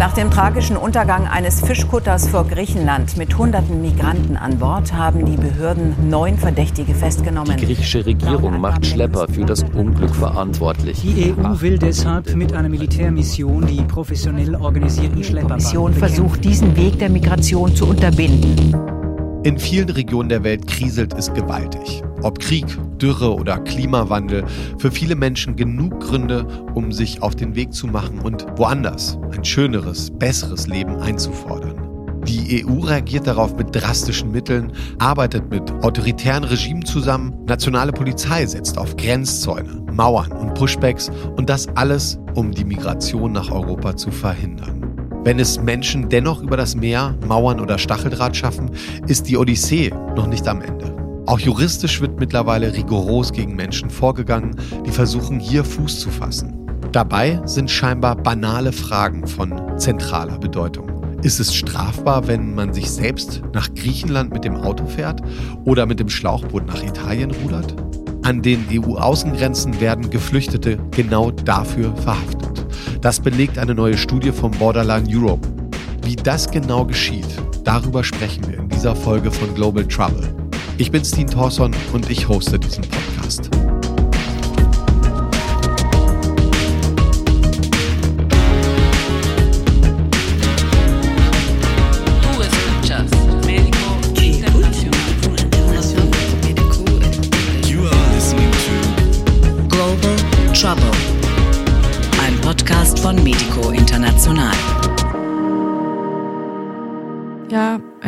Nach 0.00 0.14
dem 0.14 0.30
tragischen 0.30 0.78
Untergang 0.78 1.28
eines 1.28 1.60
Fischkutters 1.60 2.26
vor 2.26 2.46
Griechenland 2.46 3.18
mit 3.18 3.36
hunderten 3.36 3.82
Migranten 3.82 4.38
an 4.38 4.58
Bord 4.58 4.94
haben 4.94 5.26
die 5.26 5.36
Behörden 5.36 5.94
neun 6.08 6.38
Verdächtige 6.38 6.94
festgenommen. 6.94 7.54
Die 7.58 7.66
griechische 7.66 8.06
Regierung 8.06 8.60
macht 8.62 8.86
Schlepper 8.86 9.28
für 9.28 9.44
das 9.44 9.62
Unglück 9.62 10.14
verantwortlich. 10.14 11.02
Die 11.02 11.34
EU 11.34 11.60
will 11.60 11.78
deshalb 11.78 12.34
mit 12.34 12.54
einer 12.54 12.70
Militärmission 12.70 13.66
die 13.66 13.82
professionell 13.82 14.54
organisierten 14.54 15.22
Schlepper. 15.22 15.48
Die 15.48 15.52
Kommission 15.52 15.92
versucht, 15.92 16.44
diesen 16.44 16.74
Weg 16.76 16.98
der 16.98 17.10
Migration 17.10 17.76
zu 17.76 17.86
unterbinden. 17.86 18.74
In 19.42 19.58
vielen 19.58 19.88
Regionen 19.88 20.28
der 20.28 20.44
Welt 20.44 20.66
kriselt 20.66 21.14
es 21.14 21.32
gewaltig. 21.32 22.02
Ob 22.20 22.38
Krieg, 22.40 22.66
Dürre 23.00 23.34
oder 23.34 23.58
Klimawandel, 23.60 24.44
für 24.76 24.90
viele 24.90 25.16
Menschen 25.16 25.56
genug 25.56 25.98
Gründe, 26.00 26.46
um 26.74 26.92
sich 26.92 27.22
auf 27.22 27.36
den 27.36 27.54
Weg 27.54 27.72
zu 27.72 27.86
machen 27.86 28.18
und 28.18 28.46
woanders 28.58 29.18
ein 29.32 29.42
schöneres, 29.42 30.10
besseres 30.10 30.66
Leben 30.66 30.94
einzufordern. 30.96 32.20
Die 32.26 32.66
EU 32.66 32.80
reagiert 32.80 33.26
darauf 33.26 33.56
mit 33.56 33.74
drastischen 33.74 34.30
Mitteln, 34.30 34.72
arbeitet 34.98 35.48
mit 35.48 35.70
autoritären 35.82 36.44
Regimen 36.44 36.84
zusammen, 36.84 37.34
nationale 37.46 37.92
Polizei 37.92 38.44
setzt 38.44 38.76
auf 38.76 38.94
Grenzzäune, 38.96 39.86
Mauern 39.90 40.32
und 40.32 40.52
Pushbacks 40.52 41.10
und 41.36 41.48
das 41.48 41.66
alles, 41.76 42.18
um 42.34 42.52
die 42.52 42.66
Migration 42.66 43.32
nach 43.32 43.50
Europa 43.50 43.96
zu 43.96 44.10
verhindern. 44.10 44.79
Wenn 45.22 45.38
es 45.38 45.60
Menschen 45.60 46.08
dennoch 46.08 46.42
über 46.42 46.56
das 46.56 46.74
Meer, 46.74 47.14
Mauern 47.28 47.60
oder 47.60 47.76
Stacheldraht 47.76 48.34
schaffen, 48.34 48.70
ist 49.06 49.28
die 49.28 49.36
Odyssee 49.36 49.92
noch 50.16 50.26
nicht 50.26 50.48
am 50.48 50.62
Ende. 50.62 50.96
Auch 51.26 51.38
juristisch 51.38 52.00
wird 52.00 52.18
mittlerweile 52.18 52.72
rigoros 52.72 53.30
gegen 53.30 53.54
Menschen 53.54 53.90
vorgegangen, 53.90 54.56
die 54.86 54.90
versuchen, 54.90 55.38
hier 55.38 55.62
Fuß 55.62 56.00
zu 56.00 56.08
fassen. 56.08 56.66
Dabei 56.92 57.38
sind 57.44 57.70
scheinbar 57.70 58.16
banale 58.16 58.72
Fragen 58.72 59.26
von 59.26 59.78
zentraler 59.78 60.38
Bedeutung. 60.38 60.88
Ist 61.22 61.38
es 61.38 61.54
strafbar, 61.54 62.26
wenn 62.26 62.54
man 62.54 62.72
sich 62.72 62.90
selbst 62.90 63.42
nach 63.52 63.72
Griechenland 63.74 64.32
mit 64.32 64.44
dem 64.44 64.56
Auto 64.56 64.86
fährt 64.86 65.20
oder 65.66 65.84
mit 65.84 66.00
dem 66.00 66.08
Schlauchboot 66.08 66.66
nach 66.66 66.82
Italien 66.82 67.30
rudert? 67.30 67.76
An 68.22 68.40
den 68.40 68.64
EU-Außengrenzen 68.72 69.82
werden 69.82 70.08
Geflüchtete 70.08 70.78
genau 70.90 71.30
dafür 71.30 71.94
verhaftet. 71.94 72.39
Das 73.00 73.18
belegt 73.18 73.58
eine 73.58 73.74
neue 73.74 73.96
Studie 73.96 74.30
vom 74.30 74.50
Borderline 74.50 75.06
Europe. 75.08 75.48
Wie 76.04 76.16
das 76.16 76.50
genau 76.50 76.84
geschieht, 76.84 77.26
darüber 77.64 78.04
sprechen 78.04 78.46
wir 78.46 78.58
in 78.58 78.68
dieser 78.68 78.94
Folge 78.94 79.30
von 79.30 79.54
Global 79.54 79.86
Trouble. 79.86 80.28
Ich 80.76 80.90
bin 80.90 81.02
Steen 81.04 81.26
Thorson 81.26 81.74
und 81.94 82.10
ich 82.10 82.28
hoste 82.28 82.58
diesen 82.58 82.84
Podcast. 82.84 83.50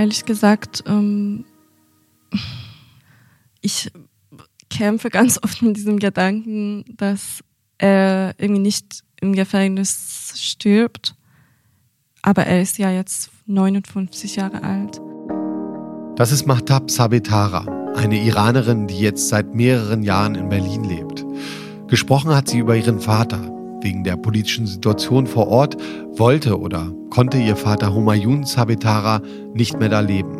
Ehrlich 0.02 0.24
gesagt, 0.24 0.82
ähm, 0.88 1.44
ich 3.60 3.88
kämpfe 4.68 5.10
ganz 5.10 5.38
oft 5.42 5.62
mit 5.62 5.76
diesem 5.76 6.00
Gedanken, 6.00 6.84
dass 6.96 7.40
er 7.78 8.34
irgendwie 8.38 8.62
nicht 8.62 9.04
im 9.20 9.32
Gefängnis 9.32 10.32
stirbt. 10.34 11.14
Aber 12.20 12.46
er 12.46 12.60
ist 12.60 12.78
ja 12.78 12.90
jetzt 12.90 13.30
59 13.46 14.36
Jahre 14.36 14.64
alt. 14.64 15.00
Das 16.16 16.32
ist 16.32 16.46
Mahtab 16.46 16.90
Sabetara, 16.90 17.94
eine 17.94 18.24
Iranerin, 18.24 18.88
die 18.88 18.98
jetzt 18.98 19.28
seit 19.28 19.54
mehreren 19.54 20.02
Jahren 20.02 20.34
in 20.34 20.48
Berlin 20.48 20.82
lebt. 20.82 21.24
Gesprochen 21.86 22.34
hat 22.34 22.48
sie 22.48 22.58
über 22.58 22.74
ihren 22.76 23.00
Vater. 23.00 23.61
Wegen 23.82 24.04
der 24.04 24.16
politischen 24.16 24.66
Situation 24.66 25.26
vor 25.26 25.48
Ort 25.48 25.76
wollte 26.16 26.58
oder 26.60 26.92
konnte 27.10 27.38
ihr 27.38 27.56
Vater 27.56 27.92
Humayun 27.92 28.44
Sabetara 28.44 29.20
nicht 29.54 29.78
mehr 29.78 29.88
da 29.88 30.00
leben. 30.00 30.38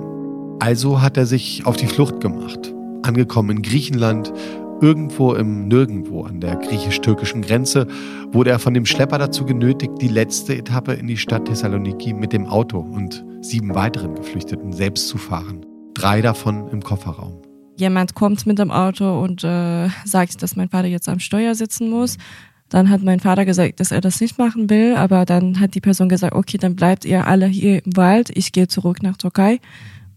Also 0.61 1.03
hat 1.03 1.17
er 1.17 1.27
sich 1.27 1.67
auf 1.67 1.77
die 1.77 1.89
Flucht 1.89 2.21
gemacht. 2.21 2.73
Angekommen 3.03 3.57
in 3.57 3.63
Griechenland, 3.63 4.33
irgendwo 4.81 5.35
im 5.35 5.67
Nirgendwo 5.67 6.23
an 6.23 6.41
der 6.41 6.55
griechisch-türkischen 6.55 7.43
Grenze, 7.43 7.89
wurde 8.31 8.51
er 8.51 8.61
von 8.61 8.75
dem 8.75 8.87
Schlepper 8.87 9.19
dazu 9.19 9.45
genötigt, 9.45 9.95
die 10.01 10.09
letzte 10.09 10.57
Etappe 10.57 10.93
in 10.93 11.09
die 11.09 11.17
Stadt 11.17 11.47
Thessaloniki 11.47 12.15
mit 12.15 12.33
dem 12.33 12.47
Auto 12.47 12.79
und 12.79 13.25
sieben 13.41 13.75
weiteren 13.75 14.15
Geflüchteten 14.15 14.73
selbst 14.73 15.09
zu 15.09 15.19
fahren. 15.19 15.67
Drei 15.95 16.23
davon 16.23 16.69
im 16.69 16.81
Kofferraum. 16.81 17.43
Jemand 17.77 18.15
kommt 18.15 18.47
mit 18.47 18.59
dem 18.59 18.71
Auto 18.71 19.21
und 19.21 19.43
äh, 19.43 19.89
sagt, 20.05 20.43
dass 20.43 20.55
mein 20.55 20.69
Vater 20.69 20.89
jetzt 20.89 21.09
am 21.09 21.19
Steuer 21.19 21.55
sitzen 21.55 21.91
muss. 21.91 22.19
Dann 22.73 22.89
hat 22.89 23.03
mein 23.03 23.21
Vater 23.21 23.45
gesagt, 23.45 23.81
dass 23.81 23.91
er 23.91 24.01
das 24.01 24.19
nicht 24.19 24.39
machen 24.39 24.71
will, 24.71 24.95
aber 24.97 25.27
dann 25.27 25.61
hat 25.61 25.75
die 25.75 25.83
Person 25.83 26.09
gesagt, 26.09 26.35
okay, 26.35 26.57
dann 26.57 26.75
bleibt 26.75 27.05
ihr 27.05 27.27
alle 27.27 27.45
hier 27.45 27.85
im 27.85 27.97
Wald, 27.99 28.31
ich 28.35 28.51
gehe 28.51 28.67
zurück 28.67 29.03
nach 29.03 29.19
Türkei. 29.19 29.61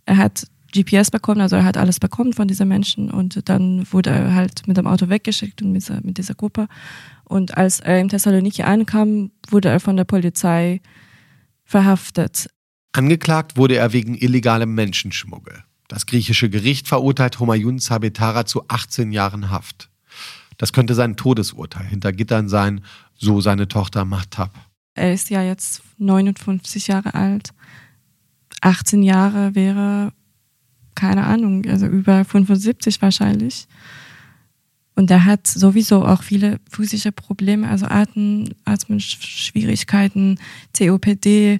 Er 0.06 0.16
hat 0.16 0.48
GPS 0.74 1.12
bekommen, 1.12 1.42
also 1.42 1.58
er 1.58 1.66
hat 1.66 1.76
alles 1.76 2.00
bekommen 2.00 2.32
von 2.32 2.48
diesen 2.48 2.70
Menschen 2.70 3.12
und 3.12 3.50
dann 3.50 3.86
wurde 3.92 4.12
er 4.12 4.36
halt 4.36 4.66
mit 4.70 4.78
dem 4.78 4.88
Auto 4.88 5.10
weggeschickt 5.10 5.62
und 5.62 5.74
mit 5.74 5.82
dieser, 5.82 6.00
mit 6.02 6.18
dieser 6.18 6.34
Gruppe. 6.34 6.70
Und 7.26 7.58
als 7.58 7.82
er 7.82 8.00
in 8.00 8.08
Thessaloniki 8.08 8.64
ankam, 8.64 9.32
wurde 9.50 9.68
er 9.68 9.82
von 9.82 9.98
der 9.98 10.06
Polizei 10.06 10.80
verhaftet. 11.66 12.48
Angeklagt 12.94 13.58
wurde 13.58 13.76
er 13.76 13.92
wegen 13.92 14.16
illegalem 14.16 14.74
Menschenschmuggel. 14.74 15.66
Das 15.90 16.06
griechische 16.06 16.50
Gericht 16.50 16.88
verurteilt 16.88 17.38
Humayun 17.38 17.80
Sabetara 17.80 18.46
zu 18.46 18.64
18 18.70 19.12
Jahren 19.12 19.50
Haft. 19.50 19.90
Das 20.58 20.74
könnte 20.74 20.96
sein 20.96 21.16
Todesurteil 21.16 21.86
hinter 21.86 22.12
Gittern 22.14 22.50
sein, 22.50 22.82
so 23.16 23.42
seine 23.42 23.68
Tochter 23.68 24.06
Mahtab. 24.06 24.52
Er 24.94 25.14
ist 25.14 25.30
ja 25.30 25.44
jetzt 25.44 25.82
59 25.98 26.88
Jahre 26.88 27.14
alt. 27.14 27.50
18 28.62 29.04
Jahre 29.04 29.54
wäre, 29.54 30.12
keine 30.96 31.26
Ahnung, 31.26 31.66
also 31.66 31.86
über 31.86 32.24
75 32.24 33.02
wahrscheinlich. 33.02 33.68
Und 34.96 35.12
er 35.12 35.26
hat 35.26 35.46
sowieso 35.46 36.06
auch 36.06 36.24
viele 36.24 36.60
physische 36.70 37.12
Probleme, 37.12 37.68
also 37.70 37.86
Atem, 37.88 38.54
Atmungsschwierigkeiten, 38.64 40.40
COPD. 40.76 41.60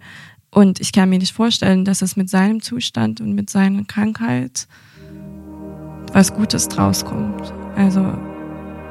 Und 0.52 0.80
ich 0.80 0.94
kann 0.94 1.10
mir 1.10 1.20
nicht 1.20 1.34
vorstellen, 1.34 1.84
dass 1.84 2.02
es 2.02 2.16
mit 2.16 2.30
seinem 2.30 2.62
Zustand 2.62 3.20
und 3.20 3.34
mit 3.34 3.50
seiner 3.50 3.84
Krankheit 3.84 4.68
was 6.14 6.34
Gutes 6.34 6.70
draus 6.70 7.04
kommt. 7.04 7.54
Also 7.76 8.18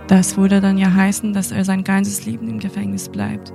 das 0.06 0.36
würde 0.36 0.60
dann 0.60 0.78
ja 0.78 0.92
heißen, 0.92 1.32
dass 1.32 1.50
er 1.50 1.64
sein 1.64 1.84
ganzes 1.84 2.24
Leben 2.26 2.48
im 2.48 2.58
Gefängnis 2.58 3.08
bleibt. 3.08 3.52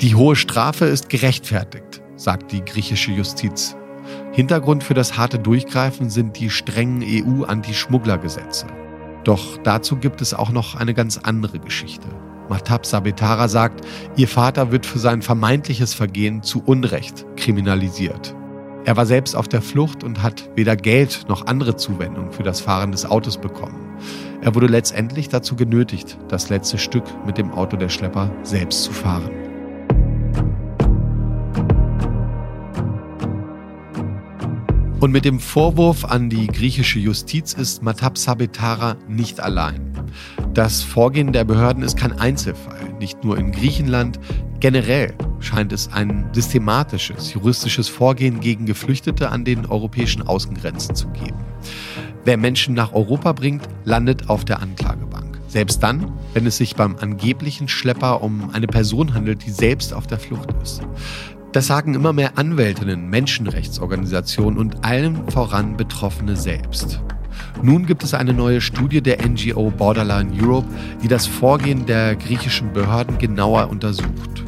Die 0.00 0.14
hohe 0.14 0.36
Strafe 0.36 0.86
ist 0.86 1.08
gerechtfertigt, 1.08 2.02
sagt 2.16 2.52
die 2.52 2.64
griechische 2.64 3.12
Justiz. 3.12 3.76
Hintergrund 4.32 4.82
für 4.82 4.94
das 4.94 5.16
harte 5.16 5.38
Durchgreifen 5.38 6.10
sind 6.10 6.38
die 6.38 6.50
strengen 6.50 7.02
EU-Anti-Schmugglergesetze. 7.02 8.66
Doch 9.22 9.56
dazu 9.62 9.96
gibt 9.96 10.20
es 10.20 10.34
auch 10.34 10.50
noch 10.50 10.74
eine 10.74 10.92
ganz 10.92 11.18
andere 11.18 11.58
Geschichte. 11.58 12.08
Matab 12.48 12.84
Sabetara 12.84 13.48
sagt, 13.48 13.86
ihr 14.16 14.28
Vater 14.28 14.70
wird 14.70 14.84
für 14.84 14.98
sein 14.98 15.22
vermeintliches 15.22 15.94
Vergehen 15.94 16.42
zu 16.42 16.62
Unrecht 16.64 17.24
kriminalisiert. 17.36 18.34
Er 18.84 18.98
war 18.98 19.06
selbst 19.06 19.34
auf 19.34 19.48
der 19.48 19.62
Flucht 19.62 20.04
und 20.04 20.22
hat 20.22 20.50
weder 20.56 20.76
Geld 20.76 21.24
noch 21.28 21.46
andere 21.46 21.76
Zuwendung 21.76 22.32
für 22.32 22.42
das 22.42 22.60
Fahren 22.60 22.92
des 22.92 23.06
Autos 23.06 23.38
bekommen. 23.38 23.96
Er 24.44 24.54
wurde 24.54 24.66
letztendlich 24.66 25.30
dazu 25.30 25.56
genötigt, 25.56 26.18
das 26.28 26.50
letzte 26.50 26.76
Stück 26.76 27.04
mit 27.24 27.38
dem 27.38 27.50
Auto 27.50 27.78
der 27.78 27.88
Schlepper 27.88 28.30
selbst 28.42 28.82
zu 28.82 28.92
fahren. 28.92 29.30
Und 35.00 35.12
mit 35.12 35.24
dem 35.24 35.40
Vorwurf 35.40 36.04
an 36.04 36.28
die 36.28 36.46
griechische 36.46 36.98
Justiz 36.98 37.54
ist 37.54 37.82
Matab 37.82 38.18
Sabetara 38.18 38.96
nicht 39.08 39.40
allein. 39.40 39.94
Das 40.52 40.82
Vorgehen 40.82 41.32
der 41.32 41.44
Behörden 41.44 41.82
ist 41.82 41.96
kein 41.96 42.12
Einzelfall. 42.12 42.92
Nicht 43.00 43.24
nur 43.24 43.38
in 43.38 43.50
Griechenland, 43.50 44.20
generell 44.60 45.14
scheint 45.40 45.72
es 45.72 45.90
ein 45.90 46.28
systematisches 46.32 47.32
juristisches 47.32 47.88
Vorgehen 47.88 48.40
gegen 48.40 48.66
Geflüchtete 48.66 49.30
an 49.30 49.46
den 49.46 49.64
europäischen 49.64 50.20
Außengrenzen 50.20 50.94
zu 50.94 51.08
geben. 51.08 51.38
Wer 52.24 52.38
Menschen 52.38 52.74
nach 52.74 52.94
Europa 52.94 53.32
bringt, 53.32 53.68
landet 53.84 54.30
auf 54.30 54.46
der 54.46 54.62
Anklagebank. 54.62 55.38
Selbst 55.46 55.82
dann, 55.82 56.10
wenn 56.32 56.46
es 56.46 56.56
sich 56.56 56.74
beim 56.74 56.96
angeblichen 56.96 57.68
Schlepper 57.68 58.22
um 58.22 58.48
eine 58.54 58.66
Person 58.66 59.12
handelt, 59.12 59.44
die 59.44 59.50
selbst 59.50 59.92
auf 59.92 60.06
der 60.06 60.18
Flucht 60.18 60.48
ist. 60.62 60.80
Das 61.52 61.66
sagen 61.66 61.94
immer 61.94 62.14
mehr 62.14 62.38
Anwältinnen, 62.38 63.10
Menschenrechtsorganisationen 63.10 64.58
und 64.58 64.84
allen 64.86 65.30
voran 65.30 65.76
Betroffene 65.76 66.34
selbst. 66.34 67.00
Nun 67.62 67.84
gibt 67.84 68.02
es 68.02 68.14
eine 68.14 68.32
neue 68.32 68.62
Studie 68.62 69.02
der 69.02 69.18
NGO 69.24 69.70
Borderline 69.70 70.32
Europe, 70.42 70.68
die 71.02 71.08
das 71.08 71.26
Vorgehen 71.26 71.84
der 71.84 72.16
griechischen 72.16 72.72
Behörden 72.72 73.18
genauer 73.18 73.68
untersucht. 73.68 74.44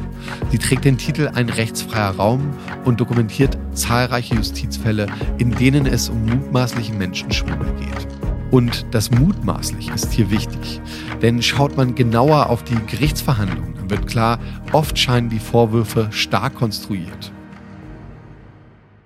Sie 0.51 0.57
trägt 0.57 0.85
den 0.85 0.97
Titel 0.97 1.29
Ein 1.33 1.49
rechtsfreier 1.49 2.11
Raum 2.11 2.49
und 2.85 2.99
dokumentiert 2.99 3.57
zahlreiche 3.73 4.35
Justizfälle, 4.35 5.07
in 5.37 5.51
denen 5.51 5.85
es 5.85 6.09
um 6.09 6.25
mutmaßlichen 6.25 6.97
Menschenschmuggel 6.97 7.73
geht. 7.79 8.07
Und 8.51 8.85
das 8.91 9.11
mutmaßlich 9.11 9.89
ist 9.89 10.13
hier 10.13 10.31
wichtig. 10.31 10.79
Denn 11.21 11.41
schaut 11.41 11.75
man 11.75 11.95
genauer 11.95 12.49
auf 12.49 12.63
die 12.63 12.77
Gerichtsverhandlungen, 12.87 13.75
dann 13.75 13.89
wird 13.89 14.07
klar, 14.07 14.39
oft 14.71 14.97
scheinen 14.97 15.29
die 15.29 15.39
Vorwürfe 15.39 16.07
stark 16.11 16.55
konstruiert. 16.55 17.31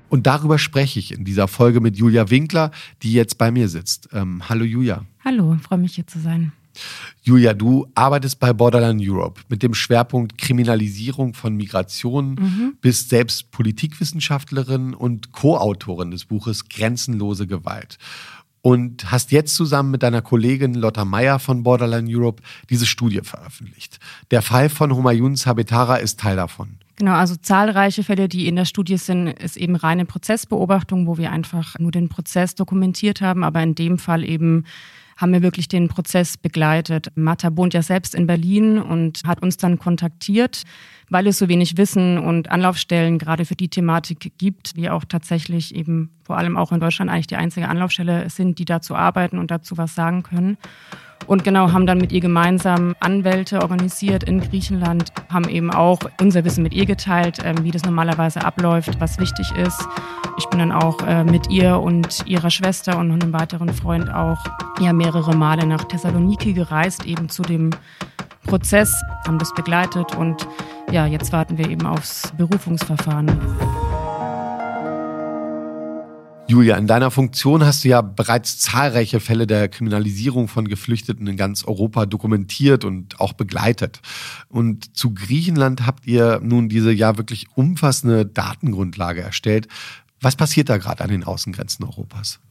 Und 0.10 0.28
darüber 0.28 0.60
spreche 0.60 1.00
ich 1.00 1.14
in 1.14 1.24
dieser 1.24 1.48
Folge 1.48 1.80
mit 1.80 1.96
Julia 1.96 2.30
Winkler, 2.30 2.72
die 3.02 3.14
jetzt 3.14 3.38
bei 3.38 3.50
mir 3.50 3.70
sitzt. 3.70 4.10
Ähm, 4.12 4.44
hallo 4.50 4.66
Julia. 4.66 5.06
Hallo, 5.24 5.58
freue 5.62 5.80
mich 5.80 5.96
hier 5.96 6.06
zu 6.06 6.20
sein. 6.20 6.52
Julia, 7.24 7.54
du 7.54 7.88
arbeitest 7.96 8.40
bei 8.40 8.54
Borderline 8.54 9.02
Europe 9.02 9.42
mit 9.50 9.64
dem 9.64 9.74
Schwerpunkt 9.74 10.38
Kriminalisierung 10.38 11.34
von 11.34 11.56
Migration, 11.56 12.36
mhm. 12.36 12.74
bist 12.82 13.10
selbst 13.10 13.52
Politikwissenschaftlerin 13.52 14.94
und 14.94 15.32
Co-Autorin 15.32 16.12
des 16.12 16.26
Buches 16.26 16.68
Grenzenlose 16.70 17.48
Gewalt 17.48 17.98
und 18.62 19.12
hast 19.12 19.32
jetzt 19.32 19.56
zusammen 19.56 19.92
mit 19.92 20.04
deiner 20.04 20.22
Kollegin 20.22 20.76
Lotta 20.76 21.04
Meyer 21.04 21.40
von 21.40 21.64
Borderline 21.64 22.08
Europe 22.10 22.44
diese 22.70 22.86
Studie 22.86 23.22
veröffentlicht. 23.24 24.00
Der 24.30 24.42
Fall 24.42 24.70
von 24.70 24.96
Humayun 24.96 25.36
Sabetara 25.36 25.96
ist 25.96 26.20
Teil 26.20 26.36
davon. 26.36 26.78
Genau, 26.98 27.14
also 27.14 27.36
zahlreiche 27.36 28.04
Fälle, 28.04 28.30
die 28.30 28.48
in 28.48 28.56
der 28.56 28.66
Studie 28.66 28.98
sind, 28.98 29.28
ist 29.28 29.58
eben 29.58 29.76
reine 29.76 30.06
Prozessbeobachtung, 30.06 31.08
wo 31.08 31.18
wir 31.18 31.32
einfach 31.32 31.80
nur 31.80 31.92
den 31.92 32.10
Prozess 32.10 32.54
dokumentiert 32.54 33.22
haben, 33.22 33.44
aber 33.44 33.64
in 33.64 33.74
dem 33.74 33.98
Fall 33.98 34.24
eben 34.24 34.66
haben 35.22 35.34
wir 35.34 35.44
wirklich 35.44 35.68
den 35.68 35.88
Prozess 35.88 36.36
begleitet. 36.38 37.12
Matta 37.16 37.56
wohnt 37.56 37.74
ja 37.74 37.84
selbst 37.84 38.16
in 38.16 38.28
Berlin 38.28 38.80
und 38.80 39.22
hat 39.26 39.42
uns 39.42 39.58
dann 39.58 39.78
kontaktiert, 39.78 40.64
weil 41.10 41.28
es 41.28 41.38
so 41.38 41.48
wenig 41.48 41.78
Wissen 41.78 42.18
und 42.18 42.50
Anlaufstellen 42.50 43.20
gerade 43.20 43.46
für 43.46 43.56
die 43.56 43.70
Thematik 43.70 44.34
gibt, 44.38 44.76
wie 44.76 44.90
auch 44.90 45.06
tatsächlich 45.06 45.76
eben 45.76 46.10
vor 46.32 46.38
allem 46.38 46.56
auch 46.56 46.72
in 46.72 46.80
Deutschland 46.80 47.12
eigentlich 47.12 47.28
die 47.28 47.36
einzige 47.36 47.68
Anlaufstelle 47.68 48.30
sind, 48.30 48.58
die 48.58 48.64
dazu 48.64 48.96
arbeiten 48.96 49.38
und 49.38 49.52
dazu 49.52 49.78
was 49.78 49.96
sagen 49.96 50.24
können. 50.24 50.58
Und 51.28 51.44
genau, 51.44 51.74
haben 51.74 51.86
dann 51.86 51.98
mit 51.98 52.14
ihr 52.14 52.22
gemeinsam 52.22 52.96
Anwälte 53.02 53.62
organisiert 53.62 54.24
in 54.24 54.40
Griechenland, 54.40 55.12
haben 55.28 55.50
eben 55.50 55.72
auch 55.72 56.00
unser 56.22 56.46
Wissen 56.46 56.64
mit 56.64 56.74
ihr 56.74 56.86
geteilt, 56.86 57.40
ähm, 57.44 57.66
wie 57.66 57.72
das 57.72 57.84
normalerweise 57.84 58.46
abläuft, 58.46 59.02
was 59.02 59.20
wichtig 59.20 59.52
ist. 59.58 59.86
Ich 60.38 60.46
bin 60.46 60.60
dann 60.60 60.72
auch 60.72 61.06
äh, 61.06 61.26
mit 61.26 61.50
ihr 61.50 61.78
und 61.78 62.26
ihrer 62.26 62.50
Schwester 62.50 62.98
und 62.98 63.12
einem 63.12 63.34
weiteren 63.34 63.74
Freund 63.74 64.10
auch 64.10 64.42
ja, 64.80 64.94
mehrere 64.94 65.36
Male 65.36 65.68
nach 65.68 65.84
Thessaloniki 65.84 66.54
gereist, 66.54 67.06
eben 67.06 67.28
zu 67.28 67.42
dem 67.42 67.72
Prozess, 68.46 68.96
haben 69.28 69.38
das 69.38 69.54
begleitet 69.54 70.16
und 70.16 70.48
ja, 70.94 71.06
jetzt 71.08 71.34
warten 71.34 71.58
wir 71.58 71.70
eben 71.70 71.86
aufs 71.86 72.32
Berufungsverfahren. 72.38 74.01
Julia, 76.52 76.76
in 76.76 76.86
deiner 76.86 77.12
Funktion 77.12 77.64
hast 77.64 77.86
du 77.86 77.88
ja 77.88 78.02
bereits 78.02 78.60
zahlreiche 78.60 79.22
Fälle 79.22 79.48
der 79.48 79.70
Kriminalisierung 79.70 80.50
von 80.50 80.68
Geflüchteten 80.68 81.26
in 81.28 81.38
ganz 81.38 81.64
Europa 81.64 82.06
dokumentiert 82.06 82.84
und 82.84 83.22
auch 83.22 83.32
begleitet. 83.32 84.02
Und 84.50 84.98
zu 84.98 85.14
Griechenland 85.14 85.86
habt 85.86 86.06
ihr 86.06 86.42
nun 86.44 86.68
diese 86.68 86.92
ja 86.92 87.18
wirklich 87.18 87.48
umfassende 87.56 88.26
Datengrundlage 88.26 89.22
erstellt. 89.22 89.70
Was 90.20 90.36
passiert 90.36 90.68
da 90.68 90.76
gerade 90.76 91.02
an 91.06 91.10
den 91.10 91.24
Außengrenzen 91.24 91.86
Europas? 91.86 92.42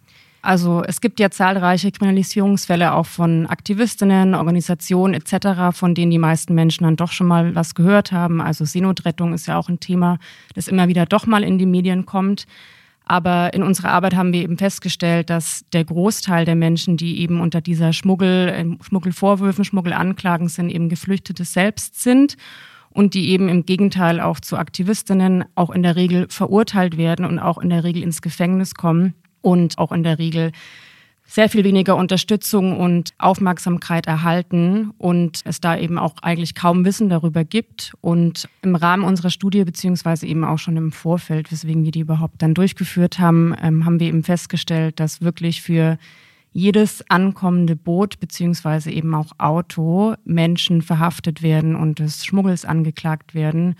Also 0.40 0.82
es 0.82 1.02
gibt 1.02 1.20
ja 1.20 1.30
zahlreiche 1.30 1.92
Kriminalisierungsfälle 1.92 2.94
auch 2.94 3.04
von 3.04 3.46
Aktivistinnen, 3.48 4.34
Organisationen 4.34 5.12
etc., 5.12 5.76
von 5.76 5.94
denen 5.94 6.10
die 6.10 6.16
meisten 6.16 6.54
Menschen 6.54 6.84
dann 6.84 6.96
doch 6.96 7.12
schon 7.12 7.26
mal 7.26 7.54
was 7.54 7.74
gehört 7.74 8.12
haben. 8.12 8.40
Also 8.40 8.64
Seenotrettung 8.64 9.34
ist 9.34 9.46
ja 9.46 9.58
auch 9.58 9.68
ein 9.68 9.78
Thema, 9.78 10.18
das 10.54 10.68
immer 10.68 10.88
wieder 10.88 11.04
doch 11.04 11.26
mal 11.26 11.44
in 11.44 11.58
die 11.58 11.66
Medien 11.66 12.06
kommt. 12.06 12.46
Aber 13.10 13.54
in 13.54 13.64
unserer 13.64 13.90
Arbeit 13.90 14.14
haben 14.14 14.32
wir 14.32 14.40
eben 14.40 14.56
festgestellt, 14.56 15.30
dass 15.30 15.64
der 15.72 15.84
Großteil 15.84 16.44
der 16.44 16.54
Menschen, 16.54 16.96
die 16.96 17.18
eben 17.18 17.40
unter 17.40 17.60
dieser 17.60 17.92
Schmuggel, 17.92 18.48
äh, 18.50 18.84
Schmuggelvorwürfen, 18.84 19.64
Schmuggelanklagen 19.64 20.48
sind, 20.48 20.70
eben 20.70 20.88
Geflüchtete 20.88 21.44
selbst 21.44 22.00
sind 22.00 22.36
und 22.88 23.14
die 23.14 23.30
eben 23.30 23.48
im 23.48 23.66
Gegenteil 23.66 24.20
auch 24.20 24.38
zu 24.38 24.56
Aktivistinnen 24.56 25.44
auch 25.56 25.70
in 25.70 25.82
der 25.82 25.96
Regel 25.96 26.28
verurteilt 26.30 26.98
werden 26.98 27.24
und 27.24 27.40
auch 27.40 27.58
in 27.58 27.68
der 27.68 27.82
Regel 27.82 28.04
ins 28.04 28.22
Gefängnis 28.22 28.76
kommen 28.76 29.14
und 29.40 29.78
auch 29.78 29.90
in 29.90 30.04
der 30.04 30.20
Regel 30.20 30.52
sehr 31.30 31.48
viel 31.48 31.62
weniger 31.62 31.94
Unterstützung 31.94 32.76
und 32.76 33.14
Aufmerksamkeit 33.18 34.08
erhalten 34.08 34.90
und 34.98 35.42
es 35.44 35.60
da 35.60 35.78
eben 35.78 35.96
auch 35.96 36.14
eigentlich 36.22 36.56
kaum 36.56 36.84
Wissen 36.84 37.08
darüber 37.08 37.44
gibt. 37.44 37.92
Und 38.00 38.48
im 38.62 38.74
Rahmen 38.74 39.04
unserer 39.04 39.30
Studie, 39.30 39.62
beziehungsweise 39.62 40.26
eben 40.26 40.42
auch 40.42 40.58
schon 40.58 40.76
im 40.76 40.90
Vorfeld, 40.90 41.52
weswegen 41.52 41.84
wir 41.84 41.92
die 41.92 42.00
überhaupt 42.00 42.42
dann 42.42 42.54
durchgeführt 42.54 43.20
haben, 43.20 43.54
ähm, 43.62 43.84
haben 43.84 44.00
wir 44.00 44.08
eben 44.08 44.24
festgestellt, 44.24 44.98
dass 44.98 45.20
wirklich 45.20 45.62
für 45.62 45.98
jedes 46.52 47.08
ankommende 47.08 47.76
Boot 47.76 48.18
beziehungsweise 48.18 48.90
eben 48.90 49.14
auch 49.14 49.30
Auto 49.38 50.16
Menschen 50.24 50.82
verhaftet 50.82 51.42
werden 51.42 51.76
und 51.76 52.00
des 52.00 52.26
Schmuggels 52.26 52.64
angeklagt 52.64 53.36
werden 53.36 53.76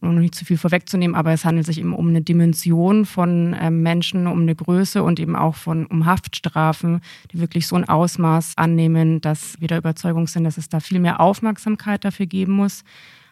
um 0.00 0.16
nicht 0.16 0.34
zu 0.34 0.44
viel 0.44 0.58
vorwegzunehmen, 0.58 1.14
aber 1.14 1.32
es 1.32 1.44
handelt 1.44 1.66
sich 1.66 1.78
eben 1.78 1.94
um 1.94 2.08
eine 2.08 2.22
Dimension 2.22 3.06
von 3.06 3.56
ähm, 3.58 3.82
Menschen, 3.82 4.26
um 4.26 4.42
eine 4.42 4.54
Größe 4.54 5.02
und 5.02 5.20
eben 5.20 5.36
auch 5.36 5.54
von 5.54 5.86
um 5.86 6.06
Haftstrafen, 6.06 7.00
die 7.32 7.40
wirklich 7.40 7.66
so 7.66 7.76
ein 7.76 7.88
Ausmaß 7.88 8.54
annehmen, 8.56 9.20
dass 9.20 9.60
wir 9.60 9.68
der 9.68 9.78
Überzeugung 9.78 10.26
sind, 10.26 10.44
dass 10.44 10.58
es 10.58 10.68
da 10.68 10.80
viel 10.80 11.00
mehr 11.00 11.20
Aufmerksamkeit 11.20 12.04
dafür 12.04 12.26
geben 12.26 12.52
muss, 12.52 12.84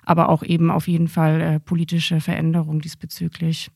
aber 0.04 0.28
auch 0.28 0.42
eben 0.42 0.70
auf 0.70 0.88
jeden 0.88 1.08
Fall 1.08 1.40
äh, 1.40 1.60
politische 1.60 2.20
Veränderungen 2.20 2.80
diesbezüglich. 2.80 3.70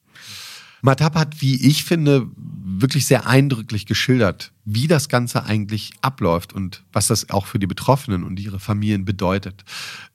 Matap 0.86 1.16
hat, 1.16 1.40
wie 1.42 1.56
ich 1.66 1.84
finde, 1.84 2.28
wirklich 2.36 3.06
sehr 3.06 3.26
eindrücklich 3.26 3.86
geschildert, 3.86 4.52
wie 4.64 4.86
das 4.86 5.08
Ganze 5.08 5.44
eigentlich 5.44 5.92
abläuft 6.00 6.52
und 6.52 6.84
was 6.92 7.08
das 7.08 7.30
auch 7.30 7.46
für 7.46 7.58
die 7.58 7.66
Betroffenen 7.66 8.22
und 8.22 8.38
ihre 8.38 8.60
Familien 8.60 9.04
bedeutet. 9.04 9.64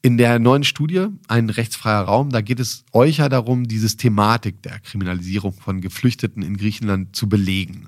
In 0.01 0.17
der 0.17 0.39
neuen 0.39 0.63
Studie, 0.63 1.07
ein 1.27 1.49
rechtsfreier 1.49 2.01
Raum, 2.01 2.29
da 2.29 2.41
geht 2.41 2.59
es 2.59 2.85
euch 2.93 3.17
ja 3.17 3.29
darum, 3.29 3.67
die 3.67 3.79
Systematik 3.79 4.61
der 4.63 4.79
Kriminalisierung 4.79 5.53
von 5.53 5.81
Geflüchteten 5.81 6.41
in 6.41 6.57
Griechenland 6.57 7.15
zu 7.15 7.27
belegen. 7.27 7.87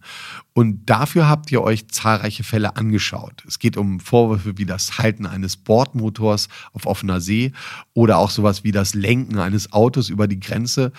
Und 0.54 0.90
dafür 0.90 1.28
habt 1.30 1.52
ihr 1.52 1.62
euch 1.62 1.88
zahlreiche 1.88 2.44
Fälle 2.44 2.76
angeschaut. 2.76 3.44
Es 3.48 3.60
geht 3.60 3.78
um 3.78 4.00
Vorwürfe 4.00 4.58
wie 4.58 4.66
das 4.66 4.98
Halten 4.98 5.26
eines 5.26 5.56
Bordmotors 5.56 6.50
auf 6.74 6.86
offener 6.86 7.22
See 7.22 7.54
oder 7.94 8.18
auch 8.18 8.30
sowas 8.30 8.64
wie 8.64 8.72
das 8.72 8.94
Lenken 8.94 9.40
eines 9.40 9.72
Autos 9.72 10.10
über 10.10 10.28
die 10.28 10.40
Grenze 10.40 10.92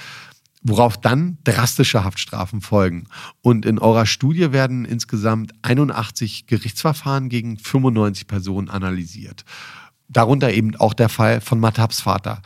worauf 0.65 0.97
dann 0.97 1.39
drastische 1.45 2.03
Haftstrafen 2.03 2.63
folgen. 2.63 3.07
Und 3.43 3.67
in 3.67 3.79
eurer 3.79 4.07
Studie 4.07 4.51
werden 4.51 4.85
insgesamt 4.85 5.53
81 5.63 6.47
Gerichtsverfahren 6.47 7.29
gegen 7.29 7.59
95 7.59 8.27
Personen 8.27 8.71
analysiert. 8.71 9.45
Darunter 10.09 10.53
eben 10.53 10.75
auch 10.77 10.95
der 10.95 11.11
Fall 11.11 11.41
von 11.41 11.61
Matabs 11.61 12.01
Vater. 12.01 12.41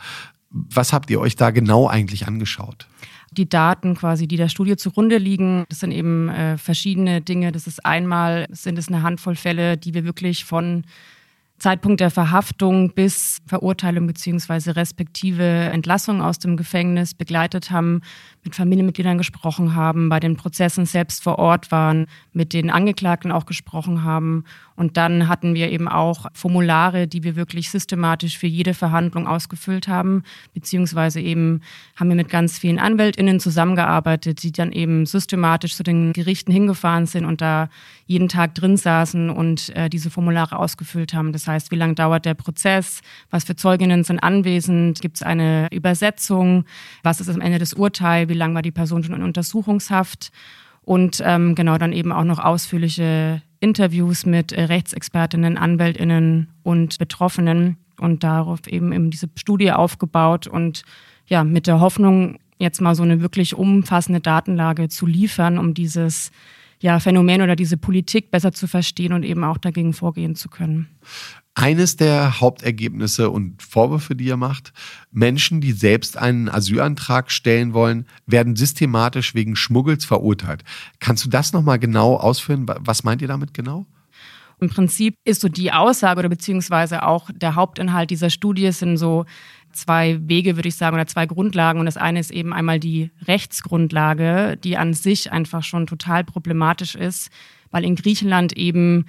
Was 0.49 0.91
habt 0.91 1.09
ihr 1.09 1.19
euch 1.19 1.35
da 1.37 1.51
genau 1.51 1.87
eigentlich 1.87 2.27
angeschaut? 2.27 2.87
Die 3.31 3.47
Daten 3.47 3.95
quasi, 3.95 4.27
die 4.27 4.37
der 4.37 4.49
Studie 4.49 4.75
zugrunde 4.75 5.17
liegen, 5.17 5.65
das 5.69 5.79
sind 5.79 5.91
eben 5.91 6.29
äh, 6.29 6.57
verschiedene 6.57 7.21
Dinge. 7.21 7.51
Das 7.51 7.67
ist 7.67 7.85
einmal, 7.85 8.47
sind 8.51 8.77
es 8.77 8.87
eine 8.87 9.03
Handvoll 9.03 9.35
Fälle, 9.35 9.77
die 9.77 9.93
wir 9.93 10.03
wirklich 10.03 10.45
von 10.45 10.83
Zeitpunkt 11.59 11.99
der 11.99 12.09
Verhaftung 12.09 12.93
bis 12.93 13.39
Verurteilung 13.45 14.07
beziehungsweise 14.07 14.75
respektive 14.75 15.43
Entlassung 15.43 16.21
aus 16.21 16.39
dem 16.39 16.57
Gefängnis 16.57 17.13
begleitet 17.13 17.69
haben, 17.69 18.01
mit 18.43 18.55
Familienmitgliedern 18.55 19.17
gesprochen 19.17 19.75
haben, 19.75 20.09
bei 20.09 20.19
den 20.19 20.37
Prozessen 20.37 20.85
selbst 20.85 21.21
vor 21.21 21.37
Ort 21.37 21.71
waren, 21.71 22.07
mit 22.33 22.53
den 22.53 22.69
Angeklagten 22.69 23.31
auch 23.31 23.45
gesprochen 23.45 24.03
haben. 24.03 24.45
Und 24.79 24.95
dann 24.95 25.27
hatten 25.27 25.55
wir 25.55 25.69
eben 25.71 25.89
auch 25.89 26.27
Formulare, 26.31 27.05
die 27.05 27.25
wir 27.25 27.35
wirklich 27.35 27.69
systematisch 27.69 28.37
für 28.37 28.47
jede 28.47 28.73
Verhandlung 28.73 29.27
ausgefüllt 29.27 29.89
haben, 29.89 30.23
beziehungsweise 30.53 31.19
eben 31.19 31.59
haben 31.97 32.07
wir 32.07 32.15
mit 32.15 32.29
ganz 32.29 32.57
vielen 32.57 32.79
AnwältInnen 32.79 33.41
zusammengearbeitet, 33.41 34.41
die 34.41 34.53
dann 34.53 34.71
eben 34.71 35.05
systematisch 35.05 35.75
zu 35.75 35.83
den 35.83 36.13
Gerichten 36.13 36.53
hingefahren 36.53 37.07
sind 37.07 37.25
und 37.25 37.41
da 37.41 37.67
jeden 38.05 38.29
Tag 38.29 38.55
drin 38.55 38.77
saßen 38.77 39.29
und 39.29 39.75
äh, 39.75 39.89
diese 39.89 40.09
Formulare 40.09 40.57
ausgefüllt 40.57 41.13
haben. 41.13 41.33
Das 41.33 41.45
heißt, 41.45 41.71
wie 41.71 41.75
lange 41.75 41.95
dauert 41.95 42.23
der 42.23 42.35
Prozess? 42.35 43.01
Was 43.31 43.43
für 43.43 43.57
Zeuginnen 43.57 44.05
sind 44.05 44.19
anwesend? 44.19 45.01
Gibt 45.01 45.17
es 45.17 45.23
eine 45.23 45.67
Übersetzung? 45.73 46.63
Was 47.03 47.19
ist 47.19 47.27
am 47.27 47.41
Ende 47.41 47.59
des 47.59 47.73
Urteils? 47.73 48.29
Wie 48.29 48.33
lange 48.33 48.55
war 48.55 48.61
die 48.61 48.71
Person 48.71 49.03
schon 49.03 49.15
in 49.15 49.23
Untersuchungshaft? 49.23 50.31
Und 50.83 51.21
ähm, 51.25 51.53
genau 51.53 51.77
dann 51.77 51.91
eben 51.91 52.13
auch 52.13 52.23
noch 52.23 52.39
ausführliche 52.39 53.41
Interviews 53.59 54.25
mit 54.25 54.51
äh, 54.51 54.63
Rechtsexpertinnen, 54.63 55.57
Anwältinnen 55.57 56.49
und 56.63 56.97
Betroffenen 56.97 57.77
und 57.99 58.23
darauf 58.23 58.67
eben, 58.67 58.93
eben 58.93 59.09
diese 59.09 59.29
Studie 59.35 59.71
aufgebaut 59.71 60.47
und 60.47 60.83
ja, 61.27 61.43
mit 61.43 61.67
der 61.67 61.79
Hoffnung, 61.79 62.39
jetzt 62.57 62.81
mal 62.81 62.95
so 62.95 63.03
eine 63.03 63.21
wirklich 63.21 63.55
umfassende 63.55 64.19
Datenlage 64.19 64.89
zu 64.89 65.05
liefern, 65.05 65.57
um 65.57 65.73
dieses 65.73 66.31
ja, 66.81 66.99
Phänomen 66.99 67.41
oder 67.41 67.55
diese 67.55 67.77
Politik 67.77 68.31
besser 68.31 68.51
zu 68.51 68.67
verstehen 68.67 69.13
und 69.13 69.23
eben 69.23 69.43
auch 69.43 69.57
dagegen 69.57 69.93
vorgehen 69.93 70.35
zu 70.35 70.49
können. 70.49 70.87
Eines 71.61 71.97
der 71.97 72.39
Hauptergebnisse 72.39 73.29
und 73.29 73.61
Vorwürfe, 73.61 74.15
die 74.15 74.23
ihr 74.23 74.37
macht, 74.37 74.71
Menschen, 75.11 75.59
die 75.59 75.73
selbst 75.73 76.17
einen 76.17 76.47
Asylantrag 76.47 77.29
stellen 77.29 77.73
wollen, 77.73 78.05
werden 78.25 78.55
systematisch 78.55 79.35
wegen 79.35 79.57
Schmuggels 79.57 80.05
verurteilt. 80.05 80.63
Kannst 81.01 81.25
du 81.25 81.29
das 81.29 81.51
nochmal 81.51 81.77
genau 81.77 82.15
ausführen? 82.15 82.65
Was 82.65 83.03
meint 83.03 83.21
ihr 83.21 83.27
damit 83.27 83.53
genau? 83.53 83.85
Im 84.61 84.69
Prinzip 84.69 85.15
ist 85.25 85.41
so 85.41 85.49
die 85.49 85.73
Aussage 85.73 86.19
oder 86.19 86.29
beziehungsweise 86.29 87.03
auch 87.03 87.29
der 87.33 87.55
Hauptinhalt 87.55 88.09
dieser 88.09 88.29
Studie 88.29 88.71
sind 88.71 88.95
so 88.95 89.25
zwei 89.73 90.17
Wege, 90.29 90.55
würde 90.55 90.69
ich 90.69 90.77
sagen, 90.77 90.95
oder 90.95 91.07
zwei 91.07 91.25
Grundlagen. 91.25 91.81
Und 91.81 91.87
das 91.87 91.97
eine 91.97 92.21
ist 92.21 92.31
eben 92.31 92.53
einmal 92.53 92.79
die 92.79 93.11
Rechtsgrundlage, 93.27 94.55
die 94.63 94.77
an 94.77 94.93
sich 94.93 95.33
einfach 95.33 95.63
schon 95.63 95.87
total 95.87 96.23
problematisch 96.23 96.95
ist, 96.95 97.29
weil 97.69 97.83
in 97.83 97.95
Griechenland 97.95 98.53
eben 98.53 99.07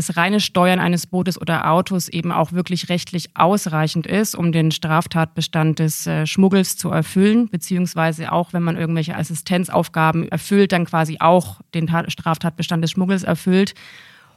das 0.00 0.16
reine 0.16 0.40
Steuern 0.40 0.80
eines 0.80 1.06
Bootes 1.06 1.38
oder 1.38 1.70
Autos 1.70 2.08
eben 2.08 2.32
auch 2.32 2.52
wirklich 2.52 2.88
rechtlich 2.88 3.30
ausreichend 3.34 4.06
ist, 4.06 4.34
um 4.34 4.50
den 4.50 4.70
Straftatbestand 4.70 5.78
des 5.78 6.06
äh, 6.06 6.26
Schmuggels 6.26 6.78
zu 6.78 6.88
erfüllen, 6.90 7.48
beziehungsweise 7.50 8.32
auch, 8.32 8.54
wenn 8.54 8.62
man 8.62 8.76
irgendwelche 8.76 9.16
Assistenzaufgaben 9.16 10.28
erfüllt, 10.28 10.72
dann 10.72 10.86
quasi 10.86 11.18
auch 11.20 11.60
den 11.74 11.88
Straftatbestand 12.08 12.82
des 12.82 12.92
Schmuggels 12.92 13.24
erfüllt. 13.24 13.74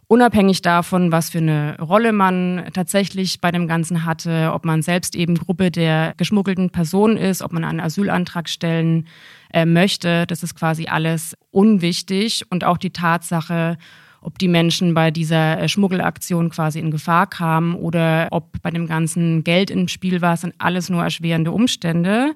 Unabhängig 0.08 0.62
davon, 0.62 1.14
was 1.14 1.30
für 1.30 1.38
eine 1.38 1.78
Rolle 1.80 2.12
man 2.12 2.66
tatsächlich 2.74 3.40
bei 3.40 3.52
dem 3.52 3.68
Ganzen 3.68 4.04
hatte, 4.04 4.52
ob 4.54 4.66
man 4.66 4.82
selbst 4.82 5.16
eben 5.16 5.36
Gruppe 5.36 5.72
der 5.72 6.14
geschmuggelten 6.18 6.72
Personen 6.72 7.16
ist, 7.16 7.42
ob 7.42 7.54
man 7.54 7.64
einen 7.64 7.80
Asylantrag 7.80 8.50
stellen 8.50 9.08
äh, 9.54 9.66
möchte, 9.66 10.28
das 10.28 10.44
ist 10.44 10.56
quasi 10.56 10.88
alles 10.88 11.38
unwichtig. 11.52 12.44
Und 12.50 12.66
auch 12.66 12.78
die 12.78 12.92
Tatsache, 12.92 13.78
ob 14.24 14.40
die 14.40 14.48
Menschen 14.48 14.94
bei 14.94 15.12
dieser 15.12 15.60
äh, 15.60 15.70
Schmuggelaktion 15.70 16.50
quasi 16.50 16.80
in 16.80 16.92
Gefahr 16.92 17.28
kamen 17.28 17.76
oder 17.76 18.28
ob 18.32 18.62
bei 18.62 18.72
dem 18.72 18.88
ganzen 18.88 19.44
Geld 19.44 19.70
im 19.70 19.88
Spiel 19.88 20.22
war, 20.22 20.38
sind 20.38 20.56
alles 20.58 20.90
nur 20.90 21.04
erschwerende 21.04 21.52
Umstände 21.52 22.34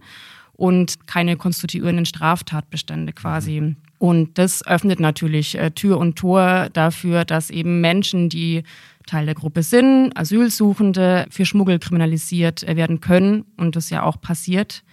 und 0.53 1.07
keine 1.07 1.37
konstituierenden 1.37 2.05
Straftatbestände 2.05 3.13
quasi. 3.13 3.75
Und 3.99 4.37
das 4.37 4.65
öffnet 4.65 4.99
natürlich 4.99 5.57
äh, 5.57 5.71
Tür 5.71 5.97
und 5.97 6.17
Tor 6.17 6.69
dafür, 6.73 7.25
dass 7.25 7.49
eben 7.49 7.81
Menschen, 7.81 8.29
die 8.29 8.63
Teil 9.07 9.25
der 9.25 9.35
Gruppe 9.35 9.63
sind, 9.63 10.11
Asylsuchende, 10.15 11.25
für 11.29 11.45
Schmuggel 11.45 11.79
kriminalisiert 11.79 12.63
äh, 12.63 12.75
werden 12.75 13.01
können 13.01 13.45
und 13.55 13.75
das 13.75 13.89
ja 13.89 14.03
auch 14.03 14.19
passiert. 14.19 14.83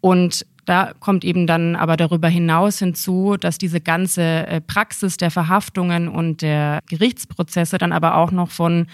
Und 0.00 0.46
da 0.64 0.92
kommt 1.00 1.24
eben 1.24 1.46
dann 1.46 1.76
aber 1.76 1.96
darüber 1.96 2.28
hinaus 2.28 2.78
hinzu, 2.78 3.36
dass 3.38 3.58
diese 3.58 3.80
ganze 3.80 4.22
äh, 4.22 4.60
Praxis 4.60 5.16
der 5.16 5.30
Verhaftungen 5.30 6.08
und 6.08 6.42
der 6.42 6.80
Gerichtsprozesse 6.88 7.78
dann 7.78 7.92
aber 7.92 8.16
auch 8.16 8.30
noch 8.30 8.50
von 8.50 8.86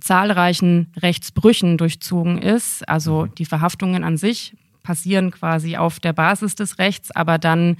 zahlreichen 0.00 0.88
Rechtsbrüchen 1.00 1.78
durchzogen 1.78 2.38
ist. 2.38 2.88
Also 2.88 3.26
die 3.26 3.44
Verhaftungen 3.44 4.02
an 4.04 4.16
sich 4.16 4.54
passieren 4.82 5.30
quasi 5.30 5.76
auf 5.76 6.00
der 6.00 6.12
Basis 6.12 6.54
des 6.54 6.78
Rechts, 6.78 7.10
aber 7.10 7.38
dann 7.38 7.76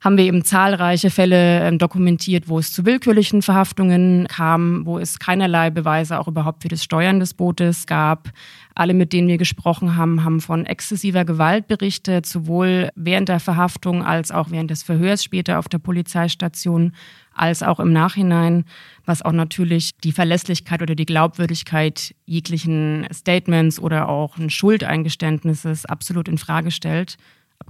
haben 0.00 0.16
wir 0.16 0.24
eben 0.24 0.44
zahlreiche 0.44 1.10
Fälle 1.10 1.60
ähm, 1.60 1.78
dokumentiert, 1.78 2.48
wo 2.48 2.58
es 2.58 2.72
zu 2.72 2.86
willkürlichen 2.86 3.42
Verhaftungen 3.42 4.26
kam, 4.28 4.86
wo 4.86 4.98
es 4.98 5.18
keinerlei 5.18 5.70
Beweise 5.70 6.18
auch 6.18 6.26
überhaupt 6.26 6.62
für 6.62 6.68
das 6.68 6.82
Steuern 6.82 7.20
des 7.20 7.34
Bootes 7.34 7.86
gab. 7.86 8.30
Alle, 8.74 8.94
mit 8.94 9.12
denen 9.12 9.28
wir 9.28 9.36
gesprochen 9.36 9.96
haben, 9.96 10.24
haben 10.24 10.40
von 10.40 10.64
exzessiver 10.64 11.26
Gewalt 11.26 11.66
berichtet, 11.66 12.24
sowohl 12.24 12.88
während 12.94 13.28
der 13.28 13.40
Verhaftung 13.40 14.02
als 14.02 14.30
auch 14.30 14.50
während 14.50 14.70
des 14.70 14.82
Verhörs 14.82 15.22
später 15.22 15.58
auf 15.58 15.68
der 15.68 15.78
Polizeistation, 15.78 16.92
als 17.34 17.62
auch 17.62 17.78
im 17.78 17.92
Nachhinein, 17.92 18.64
was 19.04 19.22
auch 19.22 19.32
natürlich 19.32 19.96
die 19.98 20.12
Verlässlichkeit 20.12 20.82
oder 20.82 20.94
die 20.94 21.06
Glaubwürdigkeit 21.06 22.14
jeglichen 22.24 23.06
Statements 23.12 23.78
oder 23.78 24.08
auch 24.08 24.38
ein 24.38 24.50
Schuldeingeständnisses 24.50 25.84
absolut 25.84 26.28
in 26.28 26.38
Frage 26.38 26.70
stellt. 26.70 27.18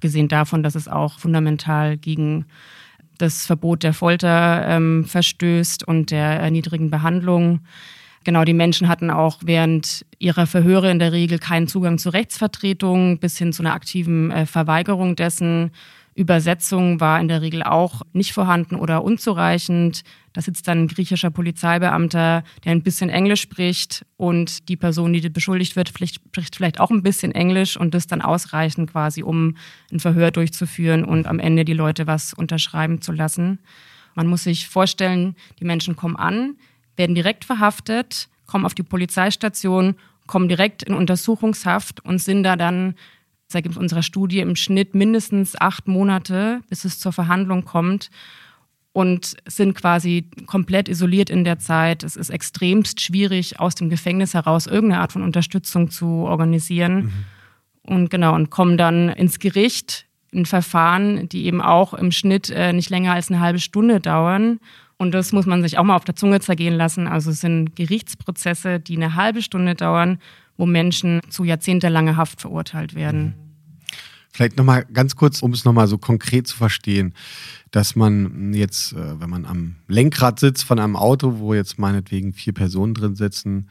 Abgesehen 0.00 0.28
davon, 0.28 0.62
dass 0.62 0.76
es 0.76 0.88
auch 0.88 1.18
fundamental 1.18 1.98
gegen 1.98 2.46
das 3.18 3.44
Verbot 3.44 3.82
der 3.82 3.92
Folter 3.92 4.66
ähm, 4.66 5.04
verstößt 5.04 5.86
und 5.86 6.10
der 6.10 6.40
erniedrigen 6.40 6.88
Behandlung. 6.88 7.60
Genau, 8.24 8.44
die 8.44 8.54
Menschen 8.54 8.88
hatten 8.88 9.10
auch 9.10 9.40
während 9.44 10.06
ihrer 10.18 10.46
Verhöre 10.46 10.90
in 10.90 11.00
der 11.00 11.12
Regel 11.12 11.38
keinen 11.38 11.68
Zugang 11.68 11.98
zu 11.98 12.08
Rechtsvertretung 12.08 13.18
bis 13.18 13.36
hin 13.36 13.52
zu 13.52 13.62
einer 13.62 13.74
aktiven 13.74 14.30
äh, 14.30 14.46
Verweigerung 14.46 15.16
dessen. 15.16 15.70
Übersetzung 16.20 17.00
war 17.00 17.18
in 17.18 17.28
der 17.28 17.40
Regel 17.40 17.62
auch 17.62 18.02
nicht 18.12 18.32
vorhanden 18.32 18.74
oder 18.74 19.02
unzureichend. 19.02 20.02
Da 20.34 20.42
sitzt 20.42 20.68
dann 20.68 20.84
ein 20.84 20.88
griechischer 20.88 21.30
Polizeibeamter, 21.30 22.44
der 22.64 22.72
ein 22.72 22.82
bisschen 22.82 23.08
Englisch 23.08 23.40
spricht 23.40 24.04
und 24.18 24.68
die 24.68 24.76
Person, 24.76 25.14
die 25.14 25.28
beschuldigt 25.30 25.76
wird, 25.76 25.88
spricht 25.88 26.56
vielleicht 26.56 26.78
auch 26.78 26.90
ein 26.90 27.02
bisschen 27.02 27.32
Englisch 27.32 27.76
und 27.76 27.94
das 27.94 28.06
dann 28.06 28.20
ausreichend 28.20 28.92
quasi, 28.92 29.22
um 29.22 29.56
ein 29.90 29.98
Verhör 29.98 30.30
durchzuführen 30.30 31.04
und 31.04 31.26
am 31.26 31.38
Ende 31.38 31.64
die 31.64 31.72
Leute 31.72 32.06
was 32.06 32.34
unterschreiben 32.34 33.00
zu 33.00 33.12
lassen. 33.12 33.58
Man 34.14 34.26
muss 34.26 34.44
sich 34.44 34.68
vorstellen, 34.68 35.36
die 35.58 35.64
Menschen 35.64 35.96
kommen 35.96 36.16
an, 36.16 36.56
werden 36.96 37.14
direkt 37.14 37.46
verhaftet, 37.46 38.28
kommen 38.46 38.66
auf 38.66 38.74
die 38.74 38.82
Polizeistation, 38.82 39.94
kommen 40.26 40.48
direkt 40.48 40.82
in 40.82 40.94
Untersuchungshaft 40.94 42.04
und 42.04 42.20
sind 42.20 42.42
da 42.42 42.56
dann 42.56 42.94
das 43.50 43.56
ergibt 43.56 43.76
unserer 43.76 44.04
Studie 44.04 44.38
im 44.38 44.54
Schnitt 44.54 44.94
mindestens 44.94 45.60
acht 45.60 45.88
Monate, 45.88 46.60
bis 46.68 46.84
es 46.84 47.00
zur 47.00 47.12
Verhandlung 47.12 47.64
kommt 47.64 48.08
und 48.92 49.36
sind 49.44 49.74
quasi 49.74 50.30
komplett 50.46 50.88
isoliert 50.88 51.30
in 51.30 51.42
der 51.42 51.58
Zeit. 51.58 52.04
Es 52.04 52.14
ist 52.14 52.30
extremst 52.30 53.00
schwierig, 53.00 53.58
aus 53.58 53.74
dem 53.74 53.90
Gefängnis 53.90 54.34
heraus 54.34 54.68
irgendeine 54.68 55.02
Art 55.02 55.10
von 55.10 55.24
Unterstützung 55.24 55.90
zu 55.90 56.06
organisieren. 56.06 56.94
Mhm. 56.94 57.12
Und 57.82 58.10
genau, 58.10 58.36
und 58.36 58.50
kommen 58.50 58.78
dann 58.78 59.08
ins 59.08 59.40
Gericht 59.40 60.06
in 60.30 60.46
Verfahren, 60.46 61.28
die 61.28 61.46
eben 61.46 61.60
auch 61.60 61.92
im 61.92 62.12
Schnitt 62.12 62.50
äh, 62.50 62.72
nicht 62.72 62.88
länger 62.88 63.14
als 63.14 63.30
eine 63.30 63.40
halbe 63.40 63.58
Stunde 63.58 63.98
dauern. 63.98 64.60
Und 64.96 65.12
das 65.12 65.32
muss 65.32 65.46
man 65.46 65.62
sich 65.62 65.76
auch 65.76 65.82
mal 65.82 65.96
auf 65.96 66.04
der 66.04 66.14
Zunge 66.14 66.38
zergehen 66.38 66.74
lassen. 66.76 67.08
Also 67.08 67.32
es 67.32 67.40
sind 67.40 67.74
Gerichtsprozesse, 67.74 68.78
die 68.78 68.94
eine 68.94 69.16
halbe 69.16 69.42
Stunde 69.42 69.74
dauern 69.74 70.20
wo 70.60 70.66
Menschen 70.66 71.22
zu 71.30 71.42
jahrzehntelanger 71.42 72.16
Haft 72.16 72.42
verurteilt 72.42 72.94
werden. 72.94 73.34
Vielleicht 74.30 74.58
nochmal 74.58 74.84
ganz 74.92 75.16
kurz, 75.16 75.42
um 75.42 75.52
es 75.52 75.64
nochmal 75.64 75.88
so 75.88 75.96
konkret 75.96 76.46
zu 76.46 76.56
verstehen, 76.56 77.14
dass 77.70 77.96
man 77.96 78.52
jetzt, 78.52 78.92
äh, 78.92 79.18
wenn 79.20 79.30
man 79.30 79.46
am 79.46 79.76
Lenkrad 79.88 80.38
sitzt 80.38 80.64
von 80.64 80.78
einem 80.78 80.96
Auto, 80.96 81.38
wo 81.38 81.54
jetzt 81.54 81.78
meinetwegen 81.78 82.34
vier 82.34 82.52
Personen 82.52 82.92
drin 82.92 83.16
sitzen, 83.16 83.70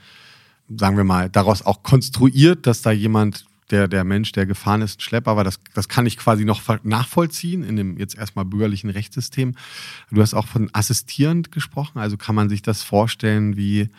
sagen 0.67 0.97
wir 0.97 1.03
mal, 1.03 1.29
daraus 1.29 1.61
auch 1.61 1.83
konstruiert, 1.83 2.65
dass 2.65 2.81
da 2.81 2.91
jemand, 2.91 3.45
der, 3.69 3.87
der 3.87 4.03
Mensch, 4.03 4.31
der 4.31 4.47
gefahren 4.47 4.81
ist, 4.81 4.97
ein 4.97 5.01
Schlepper 5.01 5.37
war, 5.37 5.43
das, 5.43 5.59
das 5.75 5.89
kann 5.89 6.07
ich 6.07 6.17
quasi 6.17 6.43
noch 6.43 6.63
nachvollziehen 6.81 7.63
in 7.63 7.75
dem 7.75 7.97
jetzt 7.99 8.17
erstmal 8.17 8.45
bürgerlichen 8.45 8.89
Rechtssystem. 8.89 9.53
Du 10.09 10.21
hast 10.23 10.33
auch 10.33 10.47
von 10.47 10.71
assistierend 10.73 11.51
gesprochen, 11.51 11.99
also 11.99 12.17
kann 12.17 12.33
man 12.33 12.49
sich 12.49 12.63
das 12.63 12.81
vorstellen 12.81 13.55
wie, 13.57 13.89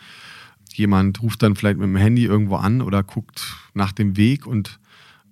Jemand 0.75 1.21
ruft 1.21 1.43
dann 1.43 1.55
vielleicht 1.55 1.77
mit 1.77 1.87
dem 1.87 1.95
Handy 1.95 2.25
irgendwo 2.25 2.55
an 2.55 2.81
oder 2.81 3.03
guckt 3.03 3.55
nach 3.73 3.91
dem 3.91 4.17
Weg 4.17 4.45
und 4.45 4.79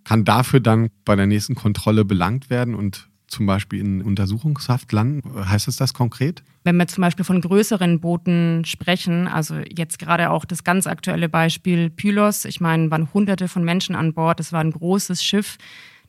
kann 0.03 0.25
dafür 0.25 0.60
dann 0.60 0.89
bei 1.05 1.15
der 1.15 1.27
nächsten 1.27 1.55
Kontrolle 1.55 2.05
belangt 2.05 2.50
werden 2.50 2.75
und 2.75 3.10
zum 3.27 3.46
Beispiel 3.46 3.79
in 3.79 4.01
Untersuchungshaft 4.01 4.91
landen? 4.91 5.22
Heißt 5.48 5.67
es 5.67 5.77
das 5.77 5.93
konkret? 5.93 6.43
Wenn 6.63 6.77
wir 6.77 6.88
zum 6.88 7.01
Beispiel 7.01 7.25
von 7.25 7.41
größeren 7.41 8.00
Booten 8.00 8.65
sprechen, 8.65 9.27
also 9.27 9.58
jetzt 9.58 10.00
gerade 10.00 10.31
auch 10.31 10.46
das 10.46 10.63
ganz 10.63 10.88
aktuelle 10.88 11.29
Beispiel 11.29 11.89
Pylos, 11.89 12.46
ich 12.46 12.60
meine, 12.60 12.89
waren 12.91 13.13
hunderte 13.13 13.48
von 13.48 13.63
Menschen 13.63 13.96
an 13.96 14.13
Bord, 14.13 14.39
es 14.39 14.51
war 14.51 14.62
ein 14.62 14.72
großes 14.72 15.24
Schiff, 15.24 15.58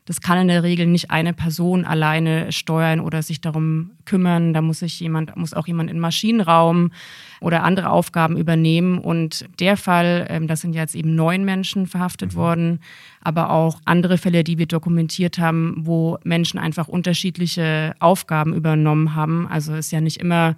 das 0.05 0.19
kann 0.19 0.39
in 0.39 0.47
der 0.47 0.63
Regel 0.63 0.87
nicht 0.87 1.11
eine 1.11 1.31
Person 1.31 1.85
alleine 1.85 2.51
steuern 2.51 2.99
oder 2.99 3.21
sich 3.21 3.39
darum 3.39 3.91
kümmern. 4.05 4.51
Da 4.53 4.61
muss 4.61 4.79
sich 4.79 4.99
jemand, 4.99 5.35
muss 5.35 5.53
auch 5.53 5.67
jemand 5.67 5.91
in 5.91 5.99
Maschinenraum 5.99 6.91
oder 7.39 7.63
andere 7.63 7.91
Aufgaben 7.91 8.35
übernehmen. 8.35 8.97
Und 8.97 9.45
der 9.59 9.77
Fall, 9.77 10.25
ähm, 10.29 10.47
das 10.47 10.61
sind 10.61 10.73
jetzt 10.73 10.95
eben 10.95 11.13
neun 11.13 11.45
Menschen 11.45 11.85
verhaftet 11.85 12.33
mhm. 12.33 12.37
worden, 12.37 12.79
aber 13.21 13.51
auch 13.51 13.79
andere 13.85 14.17
Fälle, 14.17 14.43
die 14.43 14.57
wir 14.57 14.65
dokumentiert 14.65 15.37
haben, 15.37 15.75
wo 15.77 16.17
Menschen 16.23 16.59
einfach 16.59 16.87
unterschiedliche 16.87 17.93
Aufgaben 17.99 18.55
übernommen 18.55 19.13
haben. 19.13 19.47
Also 19.47 19.75
ist 19.75 19.91
ja 19.91 20.01
nicht 20.01 20.17
immer 20.17 20.55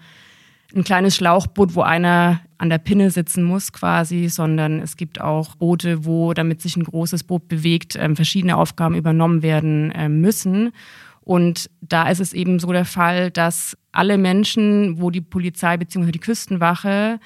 ein 0.75 0.83
kleines 0.83 1.15
Schlauchboot, 1.15 1.75
wo 1.75 1.81
einer 1.81 2.41
an 2.57 2.69
der 2.69 2.77
Pinne 2.77 3.11
sitzen 3.11 3.43
muss 3.43 3.73
quasi, 3.73 4.29
sondern 4.29 4.79
es 4.79 4.97
gibt 4.97 5.21
auch 5.21 5.55
Boote, 5.55 6.05
wo, 6.05 6.33
damit 6.33 6.61
sich 6.61 6.77
ein 6.77 6.83
großes 6.83 7.23
Boot 7.23 7.47
bewegt, 7.47 7.95
ähm, 7.95 8.15
verschiedene 8.15 8.57
Aufgaben 8.57 8.95
übernommen 8.95 9.43
werden 9.43 9.91
äh, 9.91 10.09
müssen. 10.09 10.71
Und 11.21 11.69
da 11.81 12.09
ist 12.09 12.19
es 12.19 12.33
eben 12.33 12.59
so 12.59 12.71
der 12.71 12.85
Fall, 12.85 13.31
dass 13.31 13.77
alle 13.91 14.17
Menschen, 14.17 14.99
wo 14.99 15.09
die 15.09 15.21
Polizei 15.21 15.77
bzw. 15.77 16.11
die 16.11 16.19
Küstenwache 16.19 17.19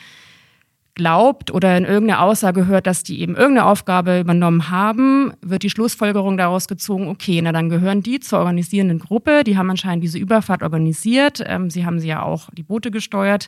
glaubt 0.98 1.52
oder 1.52 1.78
in 1.78 1.86
irgendeiner 1.86 2.22
Aussage 2.22 2.66
hört, 2.66 2.88
dass 2.88 3.04
die 3.04 3.22
eben 3.22 3.36
irgendeine 3.36 3.68
Aufgabe 3.68 4.20
übernommen 4.20 4.70
haben, 4.70 5.32
wird 5.42 5.64
die 5.64 5.70
Schlussfolgerung 5.70 6.38
daraus 6.38 6.68
gezogen, 6.68 7.08
okay, 7.08 7.40
na 7.42 7.52
dann 7.52 7.70
gehören 7.70 8.02
die 8.02 8.20
zur 8.20 8.40
organisierenden 8.40 9.00
Gruppe, 9.00 9.44
die 9.46 9.58
haben 9.58 9.70
anscheinend 9.70 10.04
diese 10.04 10.18
Überfahrt 10.18 10.64
organisiert, 10.64 11.42
ähm, 11.46 11.70
sie 11.70 11.86
haben 11.86 12.00
sie 12.00 12.08
ja 12.08 12.24
auch 12.24 12.50
die 12.52 12.64
Boote 12.64 12.92
gesteuert. 12.92 13.48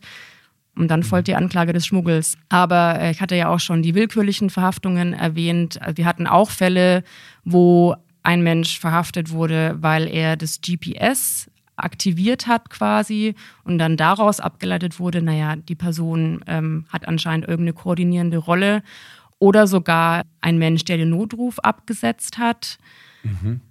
Und 0.76 0.90
dann 0.90 1.04
folgt 1.04 1.28
die 1.28 1.36
Anklage 1.36 1.74
des 1.74 1.86
Schmuggels. 1.86 2.38
Aber 2.48 3.00
äh, 3.02 3.12
ich 3.12 3.20
hatte 3.20 3.36
ja 3.36 3.50
auch 3.50 3.60
schon 3.60 3.82
die 3.82 3.96
willkürlichen 3.96 4.50
Verhaftungen 4.50 5.12
erwähnt. 5.14 5.82
Also 5.82 5.98
wir 5.98 6.06
hatten 6.06 6.26
auch 6.26 6.52
Fälle, 6.52 7.04
wo 7.44 7.96
ein 8.24 8.44
Mensch 8.44 8.80
verhaftet 8.80 9.32
wurde, 9.32 9.76
weil 9.82 10.08
er 10.08 10.38
das 10.38 10.62
GPS 10.62 11.50
aktiviert 11.84 12.48
hat 12.48 12.70
quasi 12.70 13.36
und 13.64 13.78
dann 13.78 13.98
daraus 13.98 14.40
abgeleitet 14.40 15.00
wurde, 15.00 15.22
naja, 15.22 15.56
die 15.56 15.76
Person 15.76 16.44
ähm, 16.48 16.86
hat 16.90 17.08
anscheinend 17.08 17.48
irgendeine 17.48 17.74
koordinierende 17.74 18.38
Rolle 18.38 18.84
oder 19.40 19.68
sogar 19.68 20.24
ein 20.42 20.58
Mensch, 20.58 20.84
der 20.86 20.98
den 20.98 21.10
Notruf 21.10 21.60
abgesetzt 21.60 22.38
hat. 22.38 22.78
Mhm. 23.24 23.62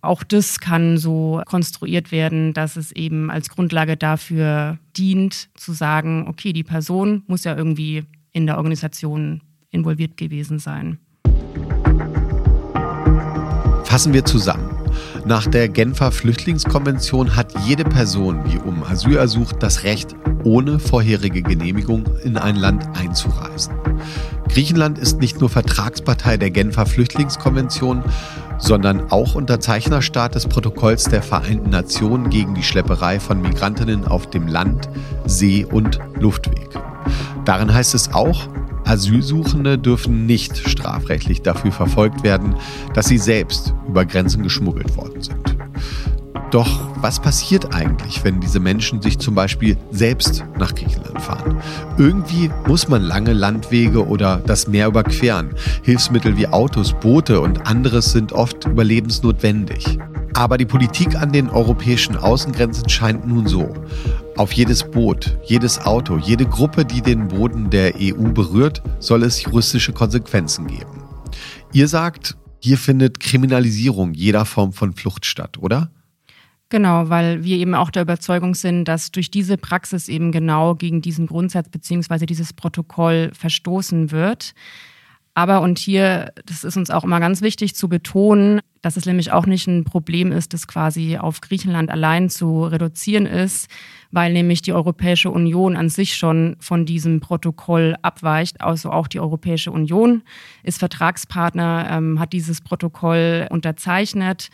Auch 0.00 0.24
das 0.24 0.58
kann 0.58 0.98
so 0.98 1.40
konstruiert 1.46 2.10
werden, 2.10 2.54
dass 2.54 2.76
es 2.76 2.90
eben 2.90 3.30
als 3.30 3.48
Grundlage 3.48 3.96
dafür 3.96 4.78
dient, 4.96 5.48
zu 5.54 5.72
sagen, 5.72 6.26
okay, 6.26 6.52
die 6.52 6.64
Person 6.64 7.22
muss 7.28 7.44
ja 7.44 7.56
irgendwie 7.56 8.04
in 8.32 8.46
der 8.46 8.56
Organisation 8.56 9.42
involviert 9.70 10.16
gewesen 10.16 10.58
sein. 10.58 10.98
Fassen 13.84 14.12
wir 14.12 14.24
zusammen. 14.24 14.71
Nach 15.24 15.46
der 15.46 15.68
Genfer 15.68 16.12
Flüchtlingskonvention 16.12 17.36
hat 17.36 17.54
jede 17.66 17.84
Person, 17.84 18.42
die 18.50 18.58
um 18.58 18.82
Asyl 18.82 19.16
ersucht, 19.16 19.56
das 19.62 19.84
Recht, 19.84 20.14
ohne 20.44 20.78
vorherige 20.78 21.42
Genehmigung 21.42 22.04
in 22.24 22.36
ein 22.36 22.56
Land 22.56 22.84
einzureisen. 22.98 23.74
Griechenland 24.48 24.98
ist 24.98 25.20
nicht 25.20 25.40
nur 25.40 25.48
Vertragspartei 25.48 26.36
der 26.36 26.50
Genfer 26.50 26.86
Flüchtlingskonvention, 26.86 28.02
sondern 28.58 29.10
auch 29.10 29.34
Unterzeichnerstaat 29.34 30.34
des 30.34 30.46
Protokolls 30.46 31.04
der 31.04 31.22
Vereinten 31.22 31.70
Nationen 31.70 32.30
gegen 32.30 32.54
die 32.54 32.62
Schlepperei 32.62 33.18
von 33.18 33.40
Migrantinnen 33.40 34.06
auf 34.06 34.30
dem 34.30 34.46
Land, 34.46 34.88
See 35.26 35.64
und 35.64 35.98
Luftweg. 36.20 36.68
Darin 37.44 37.72
heißt 37.72 37.94
es 37.94 38.12
auch, 38.12 38.48
Asylsuchende 38.84 39.78
dürfen 39.78 40.26
nicht 40.26 40.56
strafrechtlich 40.68 41.42
dafür 41.42 41.72
verfolgt 41.72 42.22
werden, 42.22 42.56
dass 42.94 43.06
sie 43.06 43.18
selbst 43.18 43.74
über 43.88 44.04
Grenzen 44.04 44.42
geschmuggelt 44.42 44.96
worden 44.96 45.22
sind. 45.22 45.56
Doch 46.52 46.68
was 47.00 47.18
passiert 47.18 47.74
eigentlich, 47.74 48.22
wenn 48.24 48.38
diese 48.38 48.60
Menschen 48.60 49.00
sich 49.00 49.18
zum 49.18 49.34
Beispiel 49.34 49.78
selbst 49.90 50.44
nach 50.58 50.74
Griechenland 50.74 51.20
fahren? 51.22 51.56
Irgendwie 51.96 52.50
muss 52.68 52.88
man 52.88 53.00
lange 53.00 53.32
Landwege 53.32 54.06
oder 54.06 54.42
das 54.46 54.68
Meer 54.68 54.88
überqueren. 54.88 55.54
Hilfsmittel 55.82 56.36
wie 56.36 56.46
Autos, 56.48 56.92
Boote 56.92 57.40
und 57.40 57.66
anderes 57.66 58.12
sind 58.12 58.34
oft 58.34 58.66
überlebensnotwendig. 58.66 59.98
Aber 60.34 60.58
die 60.58 60.66
Politik 60.66 61.16
an 61.16 61.32
den 61.32 61.48
europäischen 61.48 62.16
Außengrenzen 62.16 62.86
scheint 62.90 63.26
nun 63.26 63.46
so. 63.46 63.72
Auf 64.36 64.52
jedes 64.52 64.90
Boot, 64.90 65.38
jedes 65.44 65.78
Auto, 65.78 66.16
jede 66.16 66.46
Gruppe, 66.46 66.86
die 66.86 67.02
den 67.02 67.28
Boden 67.28 67.68
der 67.68 67.94
EU 68.00 68.32
berührt, 68.32 68.82
soll 68.98 69.24
es 69.24 69.42
juristische 69.42 69.92
Konsequenzen 69.92 70.68
geben. 70.68 71.02
Ihr 71.74 71.86
sagt, 71.86 72.38
hier 72.58 72.78
findet 72.78 73.20
Kriminalisierung 73.20 74.14
jeder 74.14 74.46
Form 74.46 74.72
von 74.72 74.94
Flucht 74.94 75.26
statt, 75.26 75.58
oder? 75.58 75.90
Genau, 76.70 77.10
weil 77.10 77.44
wir 77.44 77.58
eben 77.58 77.74
auch 77.74 77.90
der 77.90 78.02
Überzeugung 78.02 78.54
sind, 78.54 78.86
dass 78.86 79.12
durch 79.12 79.30
diese 79.30 79.58
Praxis 79.58 80.08
eben 80.08 80.32
genau 80.32 80.76
gegen 80.76 81.02
diesen 81.02 81.26
Grundsatz 81.26 81.68
beziehungsweise 81.68 82.24
dieses 82.24 82.54
Protokoll 82.54 83.30
verstoßen 83.34 84.10
wird. 84.12 84.54
Aber, 85.34 85.62
und 85.62 85.78
hier, 85.78 86.32
das 86.44 86.62
ist 86.62 86.76
uns 86.76 86.90
auch 86.90 87.04
immer 87.04 87.18
ganz 87.18 87.40
wichtig 87.40 87.74
zu 87.74 87.88
betonen, 87.88 88.60
dass 88.82 88.96
es 88.96 89.06
nämlich 89.06 89.32
auch 89.32 89.46
nicht 89.46 89.66
ein 89.66 89.84
Problem 89.84 90.30
ist, 90.30 90.52
das 90.52 90.66
quasi 90.66 91.16
auf 91.16 91.40
Griechenland 91.40 91.88
allein 91.88 92.28
zu 92.28 92.64
reduzieren 92.64 93.24
ist, 93.24 93.68
weil 94.10 94.32
nämlich 94.32 94.60
die 94.60 94.74
Europäische 94.74 95.30
Union 95.30 95.76
an 95.76 95.88
sich 95.88 96.16
schon 96.16 96.56
von 96.58 96.84
diesem 96.84 97.20
Protokoll 97.20 97.96
abweicht. 98.02 98.60
Also 98.60 98.90
auch 98.90 99.06
die 99.06 99.20
Europäische 99.20 99.70
Union 99.70 100.22
ist 100.64 100.78
Vertragspartner, 100.80 101.88
ähm, 101.90 102.20
hat 102.20 102.32
dieses 102.34 102.60
Protokoll 102.60 103.46
unterzeichnet 103.50 104.50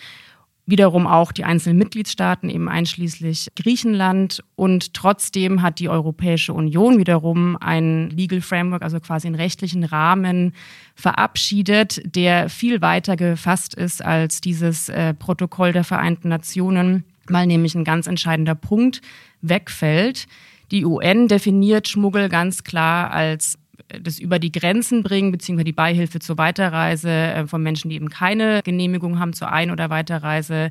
wiederum 0.68 1.07
auch 1.07 1.33
die 1.33 1.44
einzelnen 1.44 1.78
Mitgliedstaaten, 1.78 2.50
eben 2.50 2.68
einschließlich 2.68 3.48
Griechenland. 3.57 4.44
Und 4.54 4.92
trotzdem 4.92 5.62
hat 5.62 5.78
die 5.78 5.88
Europäische 5.88 6.52
Union 6.52 6.98
wiederum 6.98 7.57
ein 7.57 8.11
Legal 8.11 8.42
Framework, 8.42 8.83
also 8.83 9.00
quasi 9.00 9.26
einen 9.28 9.35
rechtlichen 9.35 9.83
Rahmen 9.83 10.52
verabschiedet, 10.94 12.02
der 12.04 12.50
viel 12.50 12.83
weiter 12.83 13.16
gefasst 13.16 13.74
ist 13.74 14.04
als 14.04 14.42
dieses 14.42 14.90
äh, 14.90 15.14
Protokoll 15.14 15.72
der 15.72 15.85
Vereinten 15.85 16.28
Nationen, 16.28 17.04
weil 17.28 17.46
nämlich 17.46 17.74
ein 17.74 17.85
ganz 17.85 18.07
entscheidender 18.07 18.54
Punkt 18.54 19.00
wegfällt. 19.40 20.26
Die 20.70 20.85
UN 20.85 21.28
definiert 21.28 21.88
Schmuggel 21.88 22.28
ganz 22.28 22.62
klar 22.62 23.11
als 23.11 23.58
das 23.88 24.18
über 24.18 24.38
die 24.38 24.53
Grenzen 24.53 25.03
bringen, 25.03 25.33
beziehungsweise 25.33 25.64
die 25.64 25.72
Beihilfe 25.72 26.18
zur 26.18 26.38
Weiterreise 26.38 27.11
äh, 27.11 27.46
von 27.46 27.62
Menschen, 27.62 27.88
die 27.88 27.96
eben 27.96 28.11
keine 28.11 28.62
Genehmigung 28.62 29.18
haben 29.18 29.33
zur 29.33 29.51
Ein- 29.51 29.70
oder 29.70 29.90
Weiterreise, 29.90 30.70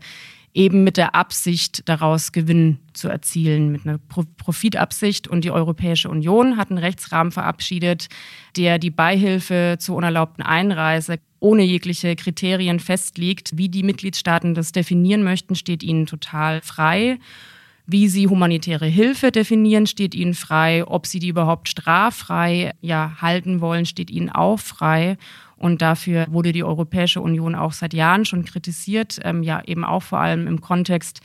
eben 0.54 0.84
mit 0.84 0.98
der 0.98 1.14
Absicht, 1.14 1.88
daraus 1.88 2.32
Gewinn 2.32 2.80
zu 2.94 3.10
erzielen, 3.10 3.72
mit 3.72 3.86
einer 3.86 4.00
Profitabsicht. 4.38 5.28
Und 5.28 5.44
die 5.44 5.52
Europäische 5.52 6.10
Union 6.10 6.58
hat 6.58 6.70
einen 6.70 6.80
Rechtsrahmen 6.80 7.32
verabschiedet, 7.32 8.08
der 8.56 8.80
die 8.80 8.90
Beihilfe 8.90 9.78
zur 9.80 9.96
unerlaubten 9.96 10.44
Einreise 10.44 11.20
ohne 11.40 11.64
jegliche 11.64 12.16
Kriterien 12.16 12.80
festlegt. 12.80 13.52
Wie 13.56 13.70
die 13.70 13.84
Mitgliedstaaten 13.84 14.56
das 14.56 14.72
definieren 14.72 15.24
möchten, 15.24 15.54
steht 15.54 15.84
ihnen 15.84 16.08
total 16.08 16.62
frei. 16.62 17.20
Wie 17.90 18.10
sie 18.10 18.28
humanitäre 18.28 18.86
Hilfe 18.86 19.32
definieren, 19.32 19.88
steht 19.88 20.14
ihnen 20.14 20.34
frei. 20.34 20.86
Ob 20.86 21.08
sie 21.08 21.20
die 21.20 21.30
überhaupt 21.30 21.70
straffrei 21.70 22.74
ja, 22.82 23.14
halten 23.22 23.62
wollen, 23.62 23.86
steht 23.86 24.12
ihnen 24.12 24.30
auch 24.30 24.60
frei. 24.60 25.18
Und 25.56 25.82
dafür 25.82 26.28
wurde 26.30 26.52
die 26.52 26.66
Europäische 26.66 27.22
Union 27.22 27.56
auch 27.56 27.72
seit 27.72 27.94
Jahren 27.94 28.26
schon 28.26 28.44
kritisiert, 28.44 29.20
ähm, 29.24 29.42
ja 29.42 29.62
eben 29.66 29.86
auch 29.86 30.04
vor 30.04 30.20
allem 30.20 30.48
im 30.48 30.60
Kontext 30.60 31.22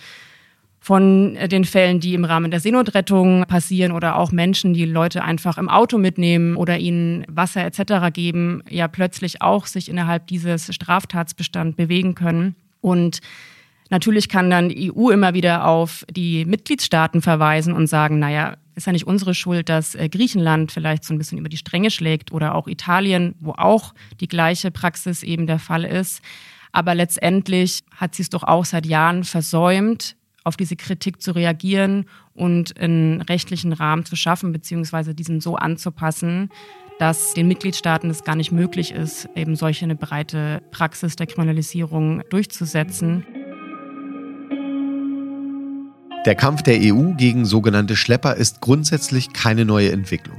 von 0.79 1.37
den 1.49 1.65
Fällen, 1.65 1.99
die 1.99 2.15
im 2.15 2.25
Rahmen 2.25 2.51
der 2.51 2.61
Seenotrettung 2.61 3.45
passieren 3.47 3.93
oder 3.93 4.17
auch 4.17 4.33
Menschen, 4.33 4.73
die 4.73 4.85
Leute 4.85 5.23
einfach 5.23 5.59
im 5.59 5.69
Auto 5.69 5.99
mitnehmen 5.99 6.57
oder 6.57 6.79
ihnen 6.79 7.25
Wasser 7.29 7.65
etc. 7.65 8.13
geben, 8.13 8.63
ja 8.69 8.89
plötzlich 8.89 9.43
auch 9.43 9.67
sich 9.67 9.89
innerhalb 9.89 10.29
dieses 10.29 10.73
Straftatsbestand 10.73 11.77
bewegen 11.77 12.15
können. 12.15 12.55
Und 12.81 13.21
Natürlich 13.93 14.31
kann 14.31 14.49
dann 14.49 14.71
die 14.71 14.91
EU 14.91 15.11
immer 15.11 15.35
wieder 15.35 15.67
auf 15.67 16.07
die 16.11 16.47
Mitgliedstaaten 16.47 17.21
verweisen 17.21 17.75
und 17.75 17.89
sagen, 17.89 18.19
naja, 18.19 18.57
ist 18.75 18.87
ja 18.87 18.93
nicht 18.95 19.07
unsere 19.07 19.35
Schuld, 19.35 19.69
dass 19.69 19.95
äh, 19.95 20.09
Griechenland 20.09 20.73
vielleicht 20.73 21.05
so 21.05 21.13
ein 21.13 21.19
bisschen 21.19 21.37
über 21.37 21.51
die 21.51 21.59
Stränge 21.59 21.91
schlägt 21.91 22.33
oder 22.33 22.55
auch 22.55 22.69
Italien, 22.69 23.35
wo 23.39 23.51
auch 23.51 23.93
die 24.19 24.29
gleiche 24.29 24.71
Praxis 24.71 25.23
eben 25.23 25.47
der 25.47 25.59
Fall 25.59 25.85
ist. 25.85 26.23
Aber 26.73 26.95
letztendlich 26.95 27.81
hat 27.95 28.15
sie 28.15 28.23
es 28.23 28.31
doch 28.31 28.45
auch 28.45 28.65
seit 28.65 28.87
Jahren 28.87 29.25
versäumt, 29.25 30.17
auf 30.43 30.57
diese 30.57 30.77
Kritik 30.77 31.21
zu 31.21 31.33
reagieren 31.33 32.07
und 32.33 32.81
einen 32.81 33.21
rechtlichen 33.21 33.75
Rahmen 33.75 34.07
zu 34.07 34.17
schaffen, 34.17 34.53
beziehungsweise 34.53 35.15
diesen 35.15 35.43
so 35.43 35.57
anzupassen, 35.57 36.49
dass 36.99 37.35
den 37.35 37.47
Mitgliedstaaten 37.47 38.09
es 38.09 38.25
gar 38.25 38.37
nicht 38.37 38.53
möglich 38.53 38.93
ist, 38.93 39.29
eben 39.37 39.55
solche 39.55 39.85
eine 39.85 39.97
breite 39.97 40.63
Praxis 40.71 41.15
der 41.17 41.27
Kriminalisierung 41.27 42.23
durchzusetzen. 42.31 43.27
Der 46.25 46.37
Kampf 46.37 46.63
der 46.63 46.79
EU 46.81 47.15
gegen 47.17 47.45
sogenannte 47.45 47.97
Schlepper 47.97 48.37
ist 48.37 48.61
grundsätzlich 48.61 49.33
keine 49.33 49.65
neue 49.65 49.91
Entwicklung. 49.91 50.39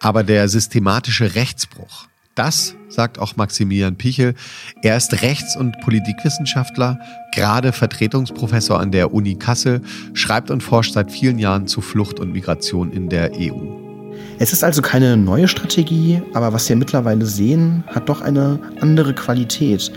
Aber 0.00 0.24
der 0.24 0.48
systematische 0.48 1.34
Rechtsbruch, 1.34 2.06
das 2.34 2.74
sagt 2.88 3.18
auch 3.18 3.36
Maximilian 3.36 3.96
Pichel. 3.96 4.34
Er 4.82 4.96
ist 4.96 5.20
Rechts- 5.20 5.56
und 5.56 5.78
Politikwissenschaftler, 5.82 6.98
gerade 7.34 7.72
Vertretungsprofessor 7.72 8.80
an 8.80 8.92
der 8.92 9.12
Uni 9.12 9.34
Kassel, 9.34 9.82
schreibt 10.14 10.50
und 10.50 10.62
forscht 10.62 10.94
seit 10.94 11.12
vielen 11.12 11.38
Jahren 11.38 11.66
zu 11.66 11.82
Flucht 11.82 12.18
und 12.18 12.32
Migration 12.32 12.90
in 12.90 13.10
der 13.10 13.32
EU. 13.34 13.90
Es 14.38 14.54
ist 14.54 14.64
also 14.64 14.80
keine 14.80 15.18
neue 15.18 15.48
Strategie, 15.48 16.22
aber 16.32 16.54
was 16.54 16.66
wir 16.66 16.76
mittlerweile 16.76 17.26
sehen, 17.26 17.84
hat 17.88 18.08
doch 18.08 18.22
eine 18.22 18.58
andere 18.80 19.14
Qualität. 19.14 19.92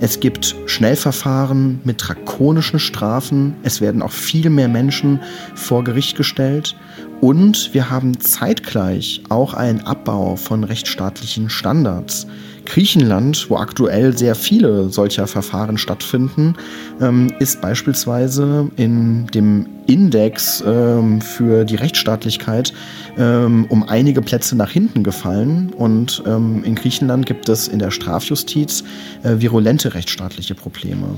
Es 0.00 0.20
gibt 0.20 0.54
Schnellverfahren 0.66 1.80
mit 1.82 2.06
drakonischen 2.06 2.78
Strafen. 2.78 3.56
Es 3.64 3.80
werden 3.80 4.00
auch 4.00 4.12
viel 4.12 4.48
mehr 4.48 4.68
Menschen 4.68 5.20
vor 5.56 5.82
Gericht 5.82 6.16
gestellt. 6.16 6.76
Und 7.20 7.74
wir 7.74 7.90
haben 7.90 8.20
zeitgleich 8.20 9.22
auch 9.28 9.54
einen 9.54 9.80
Abbau 9.80 10.36
von 10.36 10.62
rechtsstaatlichen 10.62 11.50
Standards. 11.50 12.28
Griechenland, 12.68 13.46
wo 13.48 13.56
aktuell 13.56 14.16
sehr 14.16 14.34
viele 14.34 14.90
solcher 14.90 15.26
Verfahren 15.26 15.78
stattfinden, 15.78 16.54
ähm, 17.00 17.32
ist 17.38 17.60
beispielsweise 17.60 18.70
in 18.76 19.26
dem 19.28 19.66
Index 19.86 20.62
ähm, 20.66 21.20
für 21.20 21.64
die 21.64 21.76
Rechtsstaatlichkeit 21.76 22.74
ähm, 23.16 23.64
um 23.70 23.88
einige 23.88 24.20
Plätze 24.20 24.54
nach 24.54 24.70
hinten 24.70 25.02
gefallen. 25.02 25.72
Und 25.72 26.22
in 26.28 26.74
Griechenland 26.74 27.26
gibt 27.26 27.48
es 27.48 27.68
in 27.68 27.78
der 27.78 27.90
Strafjustiz 27.90 28.84
äh, 29.22 29.40
virulente 29.40 29.94
rechtsstaatliche 29.94 30.54
Probleme. 30.54 31.16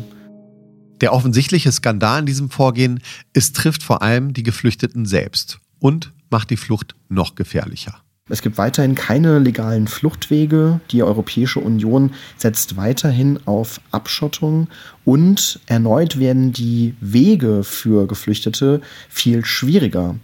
Der 1.01 1.13
offensichtliche 1.13 1.73
Skandal 1.73 2.21
in 2.21 2.27
diesem 2.27 2.51
Vorgehen, 2.51 3.01
es 3.33 3.53
trifft 3.53 3.83
vor 3.83 4.03
allem 4.03 4.33
die 4.35 4.43
Geflüchteten 4.43 5.07
selbst 5.07 5.59
und 5.79 6.13
macht 6.31 6.51
die 6.51 6.57
Flucht 6.57 6.95
noch 7.09 7.35
gefährlicher. 7.35 8.03
Es 8.31 8.43
gibt 8.43 8.59
weiterhin 8.59 8.95
keine 8.95 9.39
legalen 9.39 9.89
Fluchtwege. 9.89 10.81
Die 10.91 11.03
Europäische 11.03 11.61
Union 11.61 12.13
setzt 12.37 12.77
weiterhin 12.77 13.39
auf 13.45 13.81
Abschottung 13.91 14.69
und 15.05 15.61
erneut 15.67 16.19
werden 16.19 16.53
die 16.53 16.95
Wege 17.01 17.65
für 17.65 18.07
Geflüchtete 18.07 18.81
viel 19.09 19.45
schwieriger. 19.45 20.15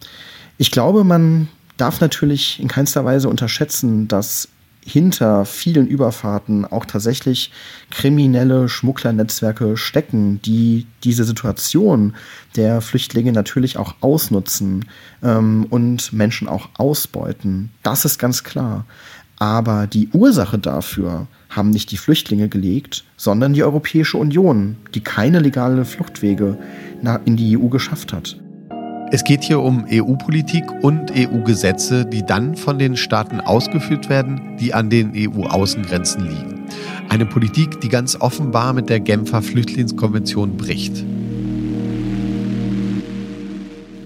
Ich 0.57 0.71
glaube, 0.71 1.05
man 1.05 1.49
darf 1.77 2.01
natürlich 2.01 2.61
in 2.61 2.69
keinster 2.69 3.05
Weise 3.05 3.29
unterschätzen, 3.29 4.09
dass 4.09 4.49
hinter 4.87 5.45
vielen 5.45 5.89
Überfahrten 5.89 6.65
auch 6.65 6.85
tatsächlich 6.85 7.51
kriminelle 7.91 8.69
Schmugglernetzwerke 8.69 9.77
stecken, 9.77 10.41
die 10.43 10.87
diese 11.03 11.25
Situation 11.25 12.15
der 12.55 12.81
Flüchtlinge 12.81 13.33
natürlich 13.33 13.79
auch 13.79 13.97
ausnutzen 14.01 14.87
ähm, 15.23 15.67
und 15.69 16.13
Menschen 16.13 16.47
auch 16.47 16.69
ausbeuten. 16.79 17.71
Das 17.83 18.05
ist 18.05 18.19
ganz 18.19 18.45
klar. 18.45 18.87
Aber 19.39 19.87
die 19.87 20.09
Ursache 20.13 20.59
dafür 20.59 21.27
haben 21.51 21.71
nicht 21.71 21.91
die 21.91 21.99
Flüchtlinge 21.99 22.49
gelegt, 22.49 23.05
sondern 23.17 23.53
die 23.53 23.65
Europäische 23.65 24.17
Union, 24.17 24.77
die 24.95 25.01
keine 25.01 25.41
legale 25.41 25.85
Fluchtwege 25.85 26.59
in 27.25 27.37
die 27.37 27.59
EU 27.59 27.67
geschafft 27.67 28.13
hat. 28.13 28.39
Es 29.13 29.23
geht 29.23 29.45
hier 29.45 29.61
um 29.61 29.87
EU-Politik 29.89 30.65
und 30.83 31.13
EU-Gesetze, 31.13 32.05
die 32.07 32.27
dann 32.27 32.57
von 32.57 32.77
den 32.77 32.97
Staaten 32.97 33.41
ausgeführt 33.41 34.09
werden, 34.09 34.57
die 34.59 34.75
an 34.75 34.91
den 34.91 35.13
EU-Außengrenzen 35.15 36.29
liegen. 36.29 36.65
Eine 37.09 37.25
Politik, 37.25 37.81
die 37.81 37.89
ganz 37.89 38.17
offenbar 38.21 38.73
mit 38.73 38.89
der 38.89 38.99
Genfer 38.99 39.43
Flüchtlingskonvention 39.43 40.57
bricht. 40.57 41.05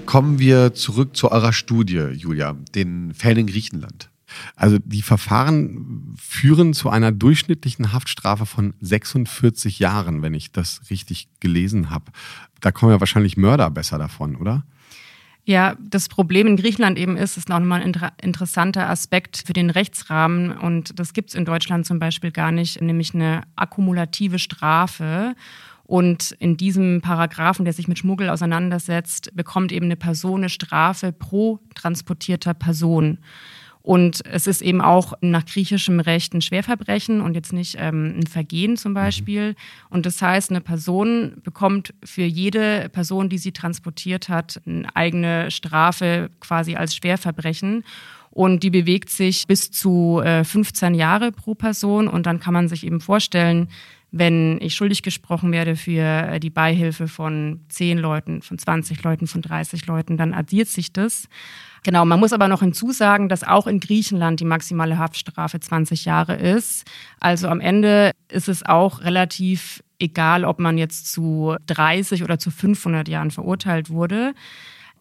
Kommen 0.04 0.38
wir 0.38 0.74
zurück 0.74 1.16
zu 1.16 1.32
eurer 1.32 1.54
Studie, 1.54 2.08
Julia, 2.12 2.56
den 2.74 3.14
Fällen 3.14 3.38
in 3.38 3.46
Griechenland. 3.46 4.09
Also 4.56 4.78
die 4.84 5.02
Verfahren 5.02 6.14
führen 6.16 6.74
zu 6.74 6.90
einer 6.90 7.12
durchschnittlichen 7.12 7.92
Haftstrafe 7.92 8.46
von 8.46 8.74
46 8.80 9.78
Jahren, 9.78 10.22
wenn 10.22 10.34
ich 10.34 10.52
das 10.52 10.82
richtig 10.90 11.28
gelesen 11.40 11.90
habe. 11.90 12.12
Da 12.60 12.72
kommen 12.72 12.92
ja 12.92 13.00
wahrscheinlich 13.00 13.36
Mörder 13.36 13.70
besser 13.70 13.98
davon, 13.98 14.36
oder? 14.36 14.64
Ja, 15.44 15.74
das 15.80 16.08
Problem 16.08 16.46
in 16.46 16.56
Griechenland 16.56 16.98
eben 16.98 17.16
ist, 17.16 17.36
ist 17.36 17.48
noch 17.48 17.58
mal 17.60 17.80
ein 17.80 17.86
inter 17.86 18.12
interessanter 18.22 18.88
Aspekt 18.88 19.42
für 19.46 19.52
den 19.52 19.70
Rechtsrahmen 19.70 20.52
und 20.52 20.98
das 20.98 21.12
gibt 21.12 21.30
es 21.30 21.34
in 21.34 21.44
Deutschland 21.44 21.86
zum 21.86 21.98
Beispiel 21.98 22.30
gar 22.30 22.52
nicht, 22.52 22.80
nämlich 22.80 23.14
eine 23.14 23.42
akkumulative 23.56 24.38
Strafe. 24.38 25.34
Und 25.82 26.30
in 26.38 26.56
diesem 26.56 27.00
Paragraphen, 27.00 27.64
der 27.64 27.74
sich 27.74 27.88
mit 27.88 27.98
Schmuggel 27.98 28.28
auseinandersetzt, 28.28 29.34
bekommt 29.34 29.72
eben 29.72 29.86
eine 29.86 29.96
Person 29.96 30.42
eine 30.42 30.48
Strafe 30.48 31.10
pro 31.10 31.58
transportierter 31.74 32.54
Person. 32.54 33.18
Und 33.90 34.24
es 34.24 34.46
ist 34.46 34.62
eben 34.62 34.80
auch 34.80 35.14
nach 35.20 35.44
griechischem 35.44 35.98
Recht 35.98 36.32
ein 36.32 36.42
Schwerverbrechen 36.42 37.20
und 37.20 37.34
jetzt 37.34 37.52
nicht 37.52 37.74
ähm, 37.76 38.20
ein 38.20 38.26
Vergehen 38.28 38.76
zum 38.76 38.94
Beispiel. 38.94 39.56
Und 39.88 40.06
das 40.06 40.22
heißt, 40.22 40.50
eine 40.50 40.60
Person 40.60 41.38
bekommt 41.42 41.92
für 42.04 42.22
jede 42.22 42.88
Person, 42.90 43.28
die 43.28 43.38
sie 43.38 43.50
transportiert 43.50 44.28
hat, 44.28 44.62
eine 44.64 44.94
eigene 44.94 45.50
Strafe 45.50 46.30
quasi 46.38 46.76
als 46.76 46.94
Schwerverbrechen. 46.94 47.82
Und 48.30 48.62
die 48.62 48.70
bewegt 48.70 49.10
sich 49.10 49.48
bis 49.48 49.72
zu 49.72 50.20
äh, 50.24 50.44
15 50.44 50.94
Jahre 50.94 51.32
pro 51.32 51.56
Person. 51.56 52.06
Und 52.06 52.26
dann 52.26 52.38
kann 52.38 52.54
man 52.54 52.68
sich 52.68 52.86
eben 52.86 53.00
vorstellen, 53.00 53.66
wenn 54.12 54.60
ich 54.60 54.76
schuldig 54.76 55.02
gesprochen 55.02 55.50
werde 55.50 55.74
für 55.74 56.28
äh, 56.28 56.38
die 56.38 56.50
Beihilfe 56.50 57.08
von 57.08 57.58
10 57.70 57.98
Leuten, 57.98 58.40
von 58.40 58.56
20 58.56 59.02
Leuten, 59.02 59.26
von 59.26 59.42
30 59.42 59.86
Leuten, 59.86 60.16
dann 60.16 60.32
addiert 60.32 60.68
sich 60.68 60.92
das. 60.92 61.28
Genau, 61.82 62.04
man 62.04 62.20
muss 62.20 62.32
aber 62.32 62.48
noch 62.48 62.60
hinzusagen, 62.60 63.28
dass 63.28 63.42
auch 63.42 63.66
in 63.66 63.80
Griechenland 63.80 64.40
die 64.40 64.44
maximale 64.44 64.98
Haftstrafe 64.98 65.60
20 65.60 66.04
Jahre 66.04 66.36
ist. 66.36 66.86
Also 67.20 67.48
am 67.48 67.60
Ende 67.60 68.12
ist 68.28 68.48
es 68.48 68.64
auch 68.64 69.00
relativ 69.02 69.82
egal, 69.98 70.44
ob 70.44 70.58
man 70.58 70.78
jetzt 70.78 71.12
zu 71.12 71.56
30 71.66 72.22
oder 72.22 72.38
zu 72.38 72.50
500 72.50 73.08
Jahren 73.08 73.30
verurteilt 73.30 73.90
wurde. 73.90 74.34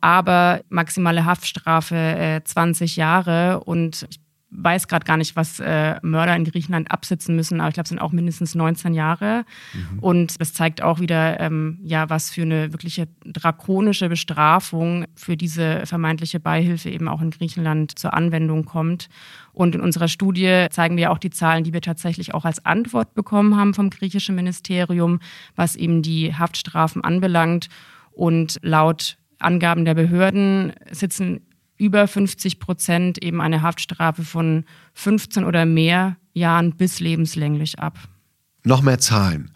Aber 0.01 0.61
maximale 0.69 1.25
Haftstrafe 1.25 1.95
äh, 1.95 2.43
20 2.43 2.95
Jahre 2.95 3.61
und 3.65 4.07
ich 4.09 4.19
weiß 4.51 4.87
gerade 4.87 5.05
gar 5.05 5.17
nicht, 5.17 5.35
was 5.35 5.59
äh, 5.59 5.99
Mörder 6.01 6.35
in 6.35 6.43
Griechenland 6.43 6.91
absitzen 6.91 7.35
müssen, 7.35 7.61
aber 7.61 7.69
ich 7.69 7.75
glaube, 7.75 7.85
es 7.85 7.89
sind 7.89 7.99
auch 7.99 8.11
mindestens 8.11 8.55
19 8.55 8.93
Jahre. 8.93 9.45
Mhm. 9.73 9.99
Und 9.99 10.41
das 10.41 10.53
zeigt 10.53 10.81
auch 10.81 10.99
wieder, 10.99 11.39
ähm, 11.39 11.79
ja, 11.83 12.09
was 12.09 12.31
für 12.31 12.41
eine 12.41 12.71
wirkliche 12.71 13.07
drakonische 13.25 14.09
Bestrafung 14.09 15.05
für 15.15 15.37
diese 15.37 15.85
vermeintliche 15.85 16.39
Beihilfe 16.39 16.89
eben 16.89 17.07
auch 17.07 17.21
in 17.21 17.29
Griechenland 17.29 17.97
zur 17.97 18.13
Anwendung 18.13 18.65
kommt. 18.65 19.09
Und 19.53 19.75
in 19.75 19.81
unserer 19.81 20.07
Studie 20.07 20.67
zeigen 20.71 20.97
wir 20.97 21.11
auch 21.11 21.19
die 21.19 21.29
Zahlen, 21.29 21.63
die 21.63 21.73
wir 21.73 21.81
tatsächlich 21.81 22.33
auch 22.33 22.45
als 22.45 22.65
Antwort 22.65 23.13
bekommen 23.13 23.55
haben 23.55 23.73
vom 23.73 23.89
griechischen 23.89 24.35
Ministerium, 24.35 25.19
was 25.55 25.75
eben 25.75 26.01
die 26.01 26.33
Haftstrafen 26.33 27.03
anbelangt. 27.03 27.69
Und 28.11 28.57
laut 28.63 29.17
Angaben 29.37 29.85
der 29.85 29.93
Behörden 29.93 30.73
sitzen 30.91 31.41
über 31.79 32.07
50 32.07 32.59
Prozent 32.59 33.23
eben 33.23 33.41
eine 33.41 33.63
Haftstrafe 33.63 34.23
von 34.23 34.65
15 34.93 35.43
oder 35.45 35.65
mehr 35.65 36.17
Jahren 36.33 36.75
bis 36.75 36.99
lebenslänglich 36.99 37.79
ab. 37.79 37.97
Noch 38.63 38.81
mehr 38.81 38.99
Zahlen. 38.99 39.51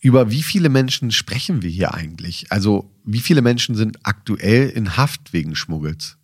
Über 0.00 0.30
wie 0.30 0.42
viele 0.42 0.70
Menschen 0.70 1.12
sprechen 1.12 1.62
wir 1.62 1.70
hier 1.70 1.94
eigentlich? 1.94 2.50
Also 2.50 2.90
wie 3.04 3.20
viele 3.20 3.42
Menschen 3.42 3.74
sind 3.74 3.98
aktuell 4.04 4.68
in 4.70 4.96
Haft 4.96 5.32
wegen 5.32 5.54
Schmuggels? 5.54 6.16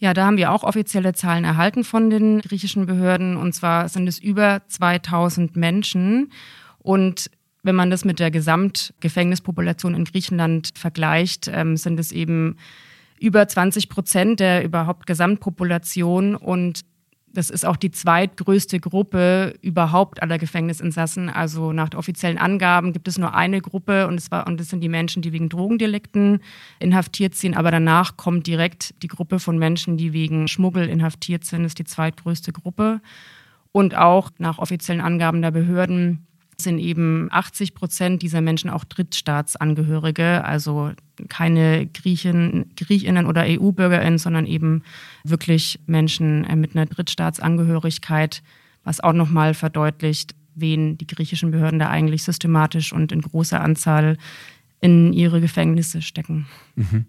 Ja, 0.00 0.14
da 0.14 0.26
haben 0.26 0.36
wir 0.36 0.52
auch 0.52 0.62
offizielle 0.62 1.12
Zahlen 1.12 1.44
erhalten 1.44 1.84
von 1.84 2.10
den 2.10 2.40
griechischen 2.40 2.86
Behörden. 2.86 3.36
Und 3.36 3.54
zwar 3.54 3.88
sind 3.88 4.08
es 4.08 4.18
über 4.18 4.62
2000 4.68 5.56
Menschen. 5.56 6.32
Und 6.78 7.30
wenn 7.62 7.74
man 7.74 7.90
das 7.90 8.04
mit 8.04 8.18
der 8.18 8.30
Gesamtgefängnispopulation 8.30 9.94
in 9.94 10.04
Griechenland 10.04 10.70
vergleicht, 10.74 11.48
ähm, 11.52 11.76
sind 11.76 11.98
es 11.98 12.12
eben 12.12 12.56
über 13.20 13.46
20 13.46 13.88
Prozent 13.88 14.40
der 14.40 14.64
überhaupt 14.64 15.06
Gesamtpopulation 15.06 16.36
und 16.36 16.84
das 17.32 17.50
ist 17.50 17.66
auch 17.66 17.76
die 17.76 17.90
zweitgrößte 17.90 18.80
Gruppe 18.80 19.54
überhaupt 19.60 20.22
aller 20.22 20.38
Gefängnisinsassen. 20.38 21.28
Also 21.28 21.72
nach 21.72 21.90
offiziellen 21.94 22.38
Angaben 22.38 22.92
gibt 22.92 23.06
es 23.06 23.18
nur 23.18 23.34
eine 23.34 23.60
Gruppe 23.60 24.06
und 24.06 24.14
es, 24.14 24.30
war, 24.30 24.46
und 24.46 24.58
das 24.58 24.68
sind 24.68 24.80
die 24.80 24.88
Menschen, 24.88 25.22
die 25.22 25.32
wegen 25.32 25.48
Drogendelikten 25.48 26.40
inhaftiert 26.78 27.34
sind. 27.34 27.56
Aber 27.56 27.70
danach 27.70 28.16
kommt 28.16 28.46
direkt 28.46 28.94
die 29.02 29.08
Gruppe 29.08 29.38
von 29.38 29.58
Menschen, 29.58 29.96
die 29.96 30.12
wegen 30.12 30.48
Schmuggel 30.48 30.88
inhaftiert 30.88 31.44
sind. 31.44 31.62
Das 31.62 31.70
ist 31.70 31.78
die 31.78 31.84
zweitgrößte 31.84 32.52
Gruppe. 32.52 33.00
Und 33.72 33.94
auch 33.94 34.30
nach 34.38 34.58
offiziellen 34.58 35.02
Angaben 35.02 35.42
der 35.42 35.50
Behörden 35.50 36.26
sind 36.60 36.78
eben 36.80 37.28
80 37.30 37.74
Prozent 37.74 38.22
dieser 38.22 38.40
Menschen 38.40 38.68
auch 38.68 38.84
Drittstaatsangehörige, 38.84 40.44
also 40.44 40.90
keine 41.28 41.86
Griechen, 41.86 42.72
Griechinnen 42.76 43.26
oder 43.26 43.44
EU-BürgerInnen, 43.46 44.18
sondern 44.18 44.44
eben 44.44 44.82
wirklich 45.22 45.78
Menschen 45.86 46.44
äh, 46.44 46.56
mit 46.56 46.74
einer 46.74 46.86
Drittstaatsangehörigkeit, 46.86 48.42
was 48.82 49.00
auch 49.00 49.12
nochmal 49.12 49.54
verdeutlicht, 49.54 50.34
wen 50.56 50.98
die 50.98 51.06
griechischen 51.06 51.52
Behörden 51.52 51.78
da 51.78 51.90
eigentlich 51.90 52.24
systematisch 52.24 52.92
und 52.92 53.12
in 53.12 53.20
großer 53.20 53.60
Anzahl 53.60 54.16
in 54.80 55.12
ihre 55.12 55.40
Gefängnisse 55.40 56.02
stecken. 56.02 56.46
Mhm 56.74 57.06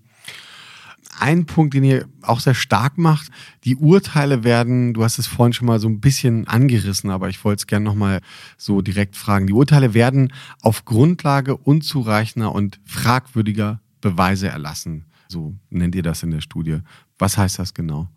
ein 1.20 1.46
Punkt, 1.46 1.74
den 1.74 1.84
ihr 1.84 2.08
auch 2.22 2.40
sehr 2.40 2.54
stark 2.54 2.98
macht. 2.98 3.30
Die 3.64 3.76
Urteile 3.76 4.44
werden, 4.44 4.94
du 4.94 5.04
hast 5.04 5.20
es 5.20 5.28
vorhin 5.28 5.54
schon 5.54 5.68
mal 5.68 5.80
so 5.80 5.88
ein 5.88 6.00
bisschen 6.00 6.48
angerissen, 6.48 7.10
aber 7.10 7.30
ich 7.30 7.44
wollte 7.44 7.62
es 7.62 7.68
gerne 7.68 7.86
nochmal 7.86 8.22
so 8.58 8.82
direkt 8.82 9.16
fragen. 9.16 9.48
Die 9.48 9.54
Urteile 9.54 9.94
werden 9.94 10.34
auf 10.62 10.86
Grundlage 10.86 11.58
unzureichender 11.58 12.54
und 12.54 12.80
fragwürdiger 12.86 13.82
Beweise 14.02 14.48
erlassen. 14.48 15.06
So 15.28 15.56
nennt 15.70 15.96
ihr 15.96 16.04
das 16.04 16.24
in 16.24 16.32
der 16.32 16.42
Studie. 16.42 16.80
Was 17.18 17.38
heißt 17.38 17.60
das 17.60 17.74
genau? 17.74 18.08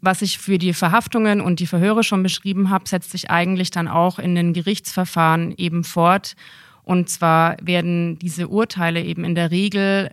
Was 0.00 0.22
ich 0.22 0.38
für 0.38 0.58
die 0.58 0.72
Verhaftungen 0.72 1.40
und 1.40 1.58
die 1.58 1.66
Verhöre 1.66 2.04
schon 2.04 2.22
beschrieben 2.22 2.70
habe, 2.70 2.88
setzt 2.88 3.10
sich 3.10 3.30
eigentlich 3.30 3.70
dann 3.70 3.88
auch 3.88 4.18
in 4.18 4.34
den 4.34 4.52
Gerichtsverfahren 4.52 5.52
eben 5.56 5.84
fort. 5.84 6.36
Und 6.82 7.08
zwar 7.08 7.56
werden 7.60 8.18
diese 8.18 8.48
Urteile 8.48 9.02
eben 9.02 9.24
in 9.24 9.34
der 9.34 9.50
Regel 9.50 10.12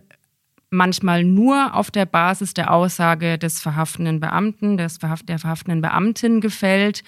manchmal 0.74 1.24
nur 1.24 1.74
auf 1.74 1.90
der 1.90 2.06
Basis 2.06 2.54
der 2.54 2.72
Aussage 2.72 3.38
des 3.38 3.60
verhaftenden 3.60 4.20
Beamten, 4.20 4.76
des 4.76 4.98
verhaft 4.98 5.28
der 5.28 5.38
verhaftenden 5.38 5.80
Beamtin 5.80 6.40
gefällt. 6.40 7.02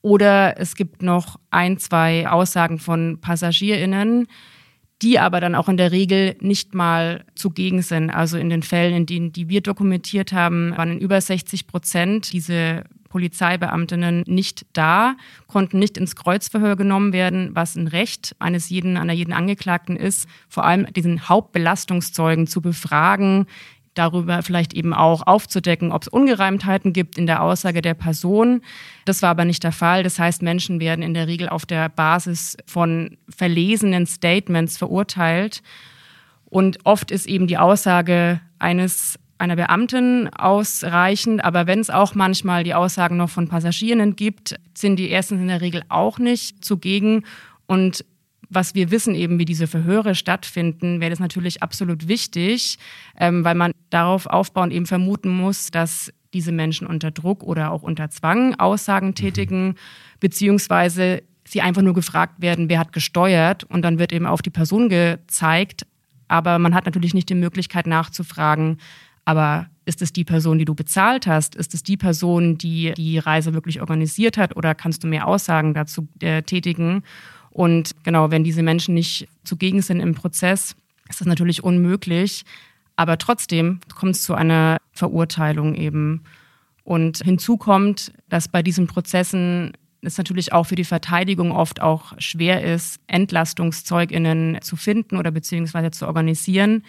Oder 0.00 0.58
es 0.58 0.76
gibt 0.76 1.02
noch 1.02 1.38
ein, 1.50 1.78
zwei 1.78 2.28
Aussagen 2.28 2.78
von 2.78 3.20
PassagierInnen, 3.20 4.28
die 5.02 5.18
aber 5.18 5.40
dann 5.40 5.54
auch 5.54 5.68
in 5.68 5.76
der 5.76 5.92
Regel 5.92 6.36
nicht 6.40 6.74
mal 6.74 7.24
zugegen 7.34 7.82
sind. 7.82 8.10
Also 8.10 8.38
in 8.38 8.50
den 8.50 8.62
Fällen, 8.62 8.94
in 8.94 9.06
denen 9.06 9.32
die 9.32 9.48
wir 9.48 9.60
dokumentiert 9.60 10.32
haben, 10.32 10.76
waren 10.76 10.92
in 10.92 10.98
über 10.98 11.20
60 11.20 11.66
Prozent 11.66 12.32
diese 12.32 12.84
Polizeibeamtinnen 13.08 14.24
nicht 14.26 14.66
da, 14.72 15.16
konnten 15.46 15.78
nicht 15.78 15.96
ins 15.96 16.16
Kreuzverhör 16.16 16.76
genommen 16.76 17.12
werden, 17.12 17.50
was 17.54 17.76
ein 17.76 17.88
Recht 17.88 18.36
eines 18.38 18.68
jeden, 18.68 18.96
einer 18.96 19.12
jeden 19.12 19.32
Angeklagten 19.32 19.96
ist, 19.96 20.28
vor 20.48 20.64
allem 20.64 20.92
diesen 20.92 21.28
Hauptbelastungszeugen 21.28 22.46
zu 22.46 22.60
befragen, 22.60 23.46
darüber 23.98 24.42
vielleicht 24.42 24.74
eben 24.74 24.94
auch 24.94 25.26
aufzudecken, 25.26 25.92
ob 25.92 26.02
es 26.02 26.08
Ungereimtheiten 26.08 26.92
gibt 26.92 27.18
in 27.18 27.26
der 27.26 27.42
Aussage 27.42 27.82
der 27.82 27.94
Person. 27.94 28.62
Das 29.04 29.22
war 29.22 29.30
aber 29.30 29.44
nicht 29.44 29.64
der 29.64 29.72
Fall. 29.72 30.02
Das 30.02 30.18
heißt, 30.18 30.42
Menschen 30.42 30.80
werden 30.80 31.02
in 31.02 31.14
der 31.14 31.26
Regel 31.26 31.48
auf 31.48 31.66
der 31.66 31.88
Basis 31.88 32.56
von 32.66 33.16
verlesenen 33.28 34.06
Statements 34.06 34.78
verurteilt. 34.78 35.62
Und 36.44 36.78
oft 36.84 37.10
ist 37.10 37.26
eben 37.26 37.46
die 37.46 37.58
Aussage 37.58 38.40
eines 38.58 39.18
einer 39.38 39.56
Beamtin 39.56 40.28
ausreichend, 40.36 41.44
aber 41.44 41.66
wenn 41.66 41.78
es 41.78 41.90
auch 41.90 42.14
manchmal 42.14 42.64
die 42.64 42.74
Aussagen 42.74 43.16
noch 43.16 43.30
von 43.30 43.48
Passagieren 43.48 44.16
gibt, 44.16 44.56
sind 44.76 44.96
die 44.96 45.08
erstens 45.08 45.40
in 45.40 45.48
der 45.48 45.60
Regel 45.60 45.82
auch 45.88 46.18
nicht 46.18 46.64
zugegen. 46.64 47.24
Und 47.66 48.04
was 48.50 48.74
wir 48.74 48.90
wissen, 48.90 49.14
eben 49.14 49.38
wie 49.38 49.44
diese 49.44 49.66
Verhöre 49.66 50.14
stattfinden, 50.14 51.00
wäre 51.00 51.10
das 51.10 51.20
natürlich 51.20 51.62
absolut 51.62 52.08
wichtig, 52.08 52.78
ähm, 53.18 53.44
weil 53.44 53.54
man 53.54 53.72
darauf 53.90 54.26
aufbauen 54.26 54.70
eben 54.70 54.86
vermuten 54.86 55.28
muss, 55.28 55.70
dass 55.70 56.12
diese 56.34 56.52
Menschen 56.52 56.86
unter 56.86 57.10
Druck 57.10 57.42
oder 57.42 57.70
auch 57.70 57.82
unter 57.82 58.10
Zwang 58.10 58.54
Aussagen 58.56 59.14
tätigen, 59.14 59.76
beziehungsweise 60.20 61.22
sie 61.44 61.62
einfach 61.62 61.82
nur 61.82 61.94
gefragt 61.94 62.40
werden, 62.40 62.68
wer 62.68 62.78
hat 62.78 62.92
gesteuert 62.92 63.64
und 63.64 63.82
dann 63.82 63.98
wird 63.98 64.12
eben 64.12 64.26
auf 64.26 64.42
die 64.42 64.50
Person 64.50 64.88
gezeigt. 64.88 65.86
Aber 66.26 66.58
man 66.58 66.74
hat 66.74 66.84
natürlich 66.84 67.14
nicht 67.14 67.30
die 67.30 67.34
Möglichkeit 67.34 67.86
nachzufragen, 67.86 68.78
aber 69.28 69.66
ist 69.84 70.00
es 70.00 70.10
die 70.10 70.24
Person, 70.24 70.58
die 70.58 70.64
du 70.64 70.74
bezahlt 70.74 71.26
hast? 71.26 71.54
Ist 71.54 71.74
es 71.74 71.82
die 71.82 71.98
Person, 71.98 72.56
die 72.56 72.94
die 72.96 73.18
Reise 73.18 73.52
wirklich 73.52 73.82
organisiert 73.82 74.38
hat? 74.38 74.56
Oder 74.56 74.74
kannst 74.74 75.04
du 75.04 75.06
mehr 75.06 75.28
Aussagen 75.28 75.74
dazu 75.74 76.08
äh, 76.20 76.40
tätigen? 76.40 77.02
Und 77.50 77.90
genau, 78.04 78.30
wenn 78.30 78.42
diese 78.42 78.62
Menschen 78.62 78.94
nicht 78.94 79.28
zugegen 79.44 79.82
sind 79.82 80.00
im 80.00 80.14
Prozess, 80.14 80.76
ist 81.10 81.20
das 81.20 81.26
natürlich 81.26 81.62
unmöglich. 81.62 82.46
Aber 82.96 83.18
trotzdem 83.18 83.80
kommt 83.94 84.14
es 84.14 84.22
zu 84.22 84.32
einer 84.32 84.78
Verurteilung 84.92 85.74
eben. 85.74 86.22
Und 86.82 87.18
hinzu 87.18 87.58
kommt, 87.58 88.14
dass 88.30 88.48
bei 88.48 88.62
diesen 88.62 88.86
Prozessen 88.86 89.74
es 90.00 90.16
natürlich 90.16 90.54
auch 90.54 90.64
für 90.64 90.74
die 90.74 90.84
Verteidigung 90.84 91.52
oft 91.52 91.82
auch 91.82 92.14
schwer 92.16 92.64
ist, 92.64 92.98
Entlastungszeuginnen 93.08 94.62
zu 94.62 94.76
finden 94.76 95.18
oder 95.18 95.30
beziehungsweise 95.30 95.90
zu 95.90 96.06
organisieren 96.06 96.82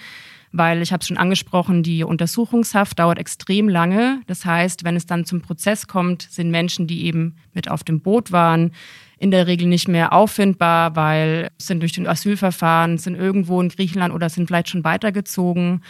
weil 0.51 0.81
ich 0.81 0.91
habe 0.91 1.01
es 1.01 1.07
schon 1.07 1.17
angesprochen, 1.17 1.83
die 1.83 2.03
Untersuchungshaft 2.03 2.97
dauert 2.99 3.19
extrem 3.19 3.69
lange. 3.69 4.21
Das 4.27 4.45
heißt, 4.45 4.83
wenn 4.83 4.95
es 4.95 5.05
dann 5.05 5.25
zum 5.25 5.41
Prozess 5.41 5.87
kommt, 5.87 6.23
sind 6.23 6.49
Menschen, 6.49 6.87
die 6.87 7.05
eben 7.05 7.35
mit 7.53 7.69
auf 7.69 7.83
dem 7.83 8.01
Boot 8.01 8.31
waren, 8.31 8.71
in 9.19 9.31
der 9.31 9.47
Regel 9.47 9.67
nicht 9.67 9.87
mehr 9.87 10.13
auffindbar, 10.13 10.95
weil 10.95 11.49
sind 11.57 11.81
durch 11.81 11.91
den 11.91 12.07
Asylverfahren, 12.07 12.97
sind 12.97 13.15
irgendwo 13.15 13.61
in 13.61 13.69
Griechenland 13.69 14.13
oder 14.13 14.29
sind 14.29 14.47
vielleicht 14.47 14.69
schon 14.69 14.83
weitergezogen. 14.83 15.81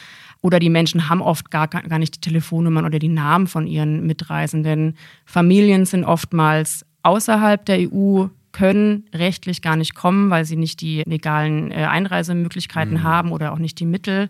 Oder 0.41 0.59
die 0.59 0.69
Menschen 0.69 1.09
haben 1.09 1.21
oft 1.21 1.51
gar, 1.51 1.67
gar 1.67 1.99
nicht 1.99 2.15
die 2.15 2.21
Telefonnummern 2.21 2.85
oder 2.85 2.97
die 2.97 3.09
Namen 3.09 3.47
von 3.47 3.67
ihren 3.67 4.05
Mitreisenden. 4.05 4.97
Familien 5.25 5.85
sind 5.85 6.05
oftmals 6.05 6.85
außerhalb 7.03 7.65
der 7.65 7.91
EU 7.91 8.27
können 8.51 9.05
rechtlich 9.13 9.62
gar 9.62 9.75
nicht 9.75 9.95
kommen, 9.95 10.29
weil 10.29 10.45
sie 10.45 10.55
nicht 10.55 10.81
die 10.81 11.03
legalen 11.05 11.71
äh, 11.71 11.85
Einreisemöglichkeiten 11.85 12.95
mhm. 12.95 13.03
haben 13.03 13.31
oder 13.31 13.51
auch 13.53 13.59
nicht 13.59 13.79
die 13.79 13.85
Mittel. 13.85 14.29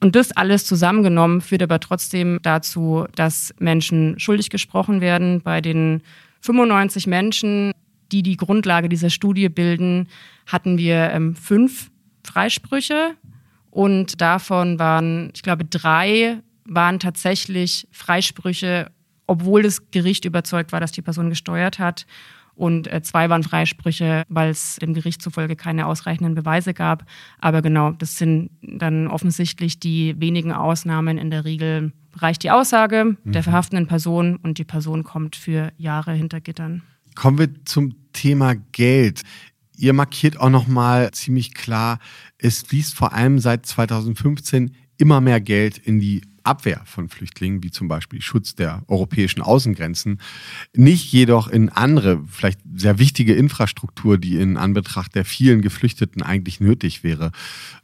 Und 0.00 0.14
das 0.14 0.32
alles 0.32 0.64
zusammengenommen 0.64 1.40
führt 1.40 1.62
aber 1.62 1.80
trotzdem 1.80 2.38
dazu, 2.42 3.06
dass 3.16 3.52
Menschen 3.58 4.18
schuldig 4.18 4.50
gesprochen 4.50 5.00
werden. 5.00 5.40
Bei 5.42 5.60
den 5.60 6.02
95 6.42 7.08
Menschen, 7.08 7.72
die 8.12 8.22
die 8.22 8.36
Grundlage 8.36 8.88
dieser 8.88 9.10
Studie 9.10 9.48
bilden, 9.48 10.08
hatten 10.46 10.78
wir 10.78 11.10
ähm, 11.10 11.34
fünf 11.34 11.90
Freisprüche 12.24 13.14
und 13.70 14.20
davon 14.20 14.78
waren, 14.78 15.30
ich 15.34 15.42
glaube, 15.42 15.64
drei 15.64 16.38
waren 16.64 17.00
tatsächlich 17.00 17.88
Freisprüche, 17.90 18.90
obwohl 19.26 19.62
das 19.62 19.90
Gericht 19.90 20.24
überzeugt 20.24 20.70
war, 20.72 20.80
dass 20.80 20.92
die 20.92 21.02
Person 21.02 21.28
gesteuert 21.28 21.78
hat 21.78 22.06
und 22.58 22.92
äh, 22.92 23.02
zwei 23.02 23.30
waren 23.30 23.44
Freisprüche, 23.44 24.24
weil 24.28 24.50
es 24.50 24.76
dem 24.76 24.92
Gericht 24.92 25.22
zufolge 25.22 25.54
keine 25.54 25.86
ausreichenden 25.86 26.34
Beweise 26.34 26.74
gab. 26.74 27.04
Aber 27.38 27.62
genau, 27.62 27.92
das 27.92 28.18
sind 28.18 28.50
dann 28.60 29.06
offensichtlich 29.06 29.78
die 29.78 30.20
wenigen 30.20 30.52
Ausnahmen. 30.52 31.18
In 31.18 31.30
der 31.30 31.44
Regel 31.44 31.92
reicht 32.14 32.42
die 32.42 32.50
Aussage 32.50 33.16
mhm. 33.22 33.32
der 33.32 33.44
verhaftenden 33.44 33.86
Person 33.86 34.36
und 34.36 34.58
die 34.58 34.64
Person 34.64 35.04
kommt 35.04 35.36
für 35.36 35.72
Jahre 35.78 36.12
hinter 36.14 36.40
Gittern. 36.40 36.82
Kommen 37.14 37.38
wir 37.38 37.64
zum 37.64 37.94
Thema 38.12 38.56
Geld. 38.72 39.22
Ihr 39.76 39.92
markiert 39.92 40.40
auch 40.40 40.50
nochmal 40.50 41.12
ziemlich 41.12 41.54
klar, 41.54 42.00
es 42.38 42.62
fließt 42.62 42.94
vor 42.94 43.12
allem 43.12 43.38
seit 43.38 43.66
2015 43.66 44.74
immer 44.98 45.20
mehr 45.20 45.40
Geld 45.40 45.78
in 45.78 46.00
die 46.00 46.22
Abwehr 46.48 46.80
von 46.86 47.08
Flüchtlingen, 47.08 47.62
wie 47.62 47.70
zum 47.70 47.88
Beispiel 47.88 48.22
Schutz 48.22 48.54
der 48.54 48.82
europäischen 48.88 49.42
Außengrenzen, 49.42 50.18
nicht 50.74 51.12
jedoch 51.12 51.48
in 51.48 51.68
andere, 51.68 52.24
vielleicht 52.26 52.60
sehr 52.74 52.98
wichtige 52.98 53.34
Infrastruktur, 53.34 54.16
die 54.16 54.36
in 54.36 54.56
Anbetracht 54.56 55.14
der 55.14 55.26
vielen 55.26 55.60
Geflüchteten 55.60 56.22
eigentlich 56.22 56.60
nötig 56.60 57.04
wäre. 57.04 57.32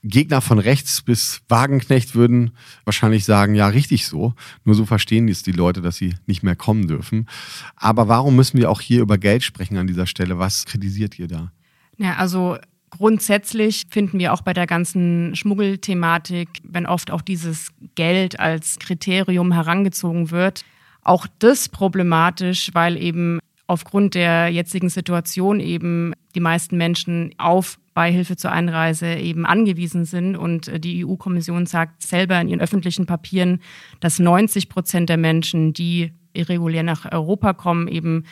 Gegner 0.03 0.41
von 0.41 0.59
rechts 0.59 1.03
bis 1.03 1.43
Wagenknecht 1.49 2.15
würden 2.15 2.53
wahrscheinlich 2.85 3.25
sagen, 3.25 3.55
ja, 3.55 3.69
richtig 3.69 4.07
so. 4.07 4.35
Nur 4.65 4.75
so 4.75 4.87
verstehen 4.87 5.29
es 5.29 5.43
die 5.43 5.53
Leute, 5.53 5.83
dass 5.83 5.97
sie 5.97 6.15
nicht 6.27 6.43
mehr 6.43 6.57
kommen 6.57 6.89
dürfen. 6.89 7.29
Aber 7.77 8.09
warum 8.09 8.35
müssen 8.35 8.59
wir 8.59 8.71
auch 8.71 8.81
hier 8.81 9.03
über 9.03 9.19
Geld 9.19 9.43
sprechen 9.43 9.77
an 9.77 9.87
dieser 9.87 10.07
Stelle? 10.07 10.39
Was 10.39 10.65
kritisiert 10.65 11.19
ihr 11.19 11.29
da? 11.29 11.53
Ja, 11.99 12.15
also 12.17 12.57
Grundsätzlich 12.97 13.87
finden 13.91 14.21
wir 14.21 14.33
auch 14.33 14.43
bei 14.43 14.53
der 14.53 14.67
ganzen 14.67 15.35
Schmuggelthematik, 15.35 16.49
wenn 16.63 16.87
oft 16.87 17.11
auch 17.11 17.23
dieses 17.23 17.73
Geld 17.97 18.39
als 18.39 18.79
Kriterium 18.79 19.53
herangezogen 19.53 20.31
wird, 20.31 20.65
auch 21.03 21.27
das 21.41 21.69
problematisch, 21.69 22.71
weil 22.73 22.97
eben 22.97 23.41
aufgrund 23.67 24.15
der 24.15 24.49
jetzigen 24.49 24.91
Situation 24.91 25.59
eben 25.59 26.13
die 26.37 26.41
meisten 26.41 26.77
Menschen 26.77 27.35
auf 27.37 27.79
Beihilfe 27.95 28.37
zur 28.37 28.53
Einreise 28.53 29.15
eben 29.15 29.45
angewiesen 29.45 30.05
sind. 30.05 30.37
Und 30.37 30.71
die 30.85 31.05
EU-Kommission 31.05 31.67
sagt 31.67 32.03
selber 32.03 32.41
in 32.41 32.49
ihren 32.49 32.61
öffentlichen 32.61 33.07
Papieren, 33.07 33.61
dass 33.99 34.21
90 34.21 34.69
Prozent 34.69 35.09
der 35.09 35.17
Menschen, 35.17 35.73
die 35.73 36.13
irregulär 36.33 36.83
nach 36.85 37.11
Europa 37.11 37.55
kommen, 37.55 37.89
eben 37.89 38.25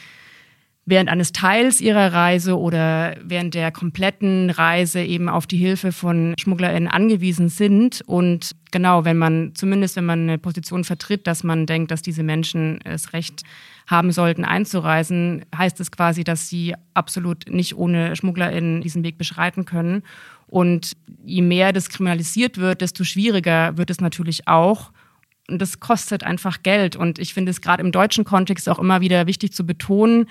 während 0.85 1.09
eines 1.09 1.31
Teils 1.33 1.81
ihrer 1.81 2.13
Reise 2.13 2.59
oder 2.59 3.17
während 3.23 3.55
der 3.55 3.71
kompletten 3.71 4.51
Reise 4.51 5.01
eben 5.01 5.29
auf 5.29 5.47
die 5.47 5.57
Hilfe 5.57 5.93
von 5.93 6.35
SchmugglerInnen 6.39 6.89
angewiesen 6.89 7.49
sind. 7.49 8.03
Und 8.07 8.57
genau, 8.73 9.05
wenn 9.05 9.17
man, 9.17 9.55
zumindest 9.55 9.95
wenn 9.95 10.07
man 10.07 10.23
eine 10.23 10.39
Position 10.39 10.83
vertritt, 10.83 11.27
dass 11.29 11.45
man 11.45 11.67
denkt, 11.67 11.93
dass 11.93 12.03
diese 12.03 12.25
Menschen 12.25 12.81
es 12.85 13.13
Recht 13.13 13.43
haben 13.87 14.11
sollten, 14.11 14.45
einzureisen, 14.45 15.45
heißt 15.57 15.79
es 15.81 15.93
quasi, 15.93 16.25
dass 16.25 16.49
sie 16.49 16.75
absolut 16.95 17.49
nicht 17.49 17.77
ohne 17.77 18.17
SchmugglerInnen 18.17 18.81
diesen 18.81 19.05
Weg 19.05 19.19
beschreiten 19.19 19.65
können. 19.65 20.03
Und 20.49 20.97
je 21.25 21.43
mehr 21.43 21.73
das 21.73 21.89
kriminalisiert 21.91 22.59
wird, 22.59 22.81
desto 22.81 23.05
schwieriger 23.05 23.77
wird 23.79 23.91
es 23.91 24.01
natürlich 24.01 24.49
auch. 24.49 24.91
Und 25.49 25.61
das 25.61 25.81
kostet 25.81 26.25
einfach 26.25 26.63
Geld. 26.63 26.95
Und 26.97 27.19
ich 27.19 27.35
finde 27.35 27.51
es 27.51 27.61
gerade 27.61 27.83
im 27.83 27.93
deutschen 27.93 28.25
Kontext 28.25 28.69
auch 28.69 28.79
immer 28.79 29.01
wieder 29.01 29.27
wichtig 29.27 29.53
zu 29.53 29.67
betonen, 29.67 30.27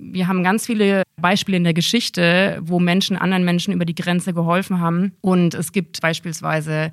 wir 0.00 0.28
haben 0.28 0.42
ganz 0.42 0.66
viele 0.66 1.02
Beispiele 1.20 1.56
in 1.56 1.64
der 1.64 1.74
Geschichte, 1.74 2.58
wo 2.62 2.78
Menschen 2.78 3.16
anderen 3.16 3.44
Menschen 3.44 3.72
über 3.72 3.84
die 3.84 3.94
Grenze 3.94 4.32
geholfen 4.32 4.80
haben. 4.80 5.12
Und 5.20 5.54
es 5.54 5.72
gibt 5.72 6.00
beispielsweise 6.00 6.90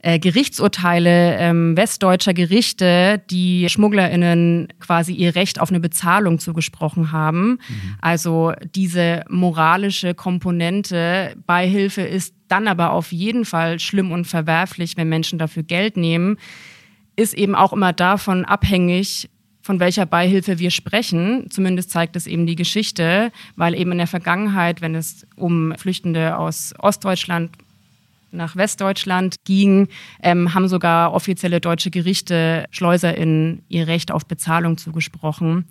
äh, 0.00 0.18
Gerichtsurteile 0.18 1.36
ähm, 1.38 1.76
westdeutscher 1.76 2.32
Gerichte, 2.32 3.20
die 3.30 3.68
SchmugglerInnen 3.68 4.68
quasi 4.78 5.12
ihr 5.12 5.34
Recht 5.34 5.60
auf 5.60 5.70
eine 5.70 5.80
Bezahlung 5.80 6.38
zugesprochen 6.38 7.10
haben. 7.10 7.58
Mhm. 7.68 7.96
Also 8.00 8.52
diese 8.76 9.24
moralische 9.28 10.14
Komponente 10.14 11.34
Beihilfe 11.46 12.02
ist 12.02 12.34
dann 12.46 12.68
aber 12.68 12.92
auf 12.92 13.10
jeden 13.10 13.44
Fall 13.44 13.80
schlimm 13.80 14.12
und 14.12 14.26
verwerflich, 14.26 14.96
wenn 14.96 15.08
Menschen 15.08 15.38
dafür 15.38 15.64
Geld 15.64 15.96
nehmen, 15.96 16.36
ist 17.16 17.34
eben 17.34 17.56
auch 17.56 17.72
immer 17.72 17.92
davon 17.92 18.44
abhängig, 18.44 19.28
von 19.68 19.80
welcher 19.80 20.06
Beihilfe 20.06 20.58
wir 20.58 20.70
sprechen. 20.70 21.50
Zumindest 21.50 21.90
zeigt 21.90 22.16
es 22.16 22.26
eben 22.26 22.46
die 22.46 22.56
Geschichte, 22.56 23.30
weil 23.54 23.74
eben 23.74 23.92
in 23.92 23.98
der 23.98 24.06
Vergangenheit, 24.06 24.80
wenn 24.80 24.94
es 24.94 25.26
um 25.36 25.74
Flüchtende 25.76 26.38
aus 26.38 26.72
Ostdeutschland 26.78 27.50
nach 28.30 28.56
Westdeutschland 28.56 29.36
ging, 29.44 29.88
ähm, 30.22 30.54
haben 30.54 30.68
sogar 30.68 31.12
offizielle 31.12 31.60
deutsche 31.60 31.90
Gerichte 31.90 32.64
SchleuserInnen 32.70 33.60
ihr 33.68 33.86
Recht 33.86 34.10
auf 34.10 34.24
Bezahlung 34.24 34.78
zugesprochen. 34.78 35.66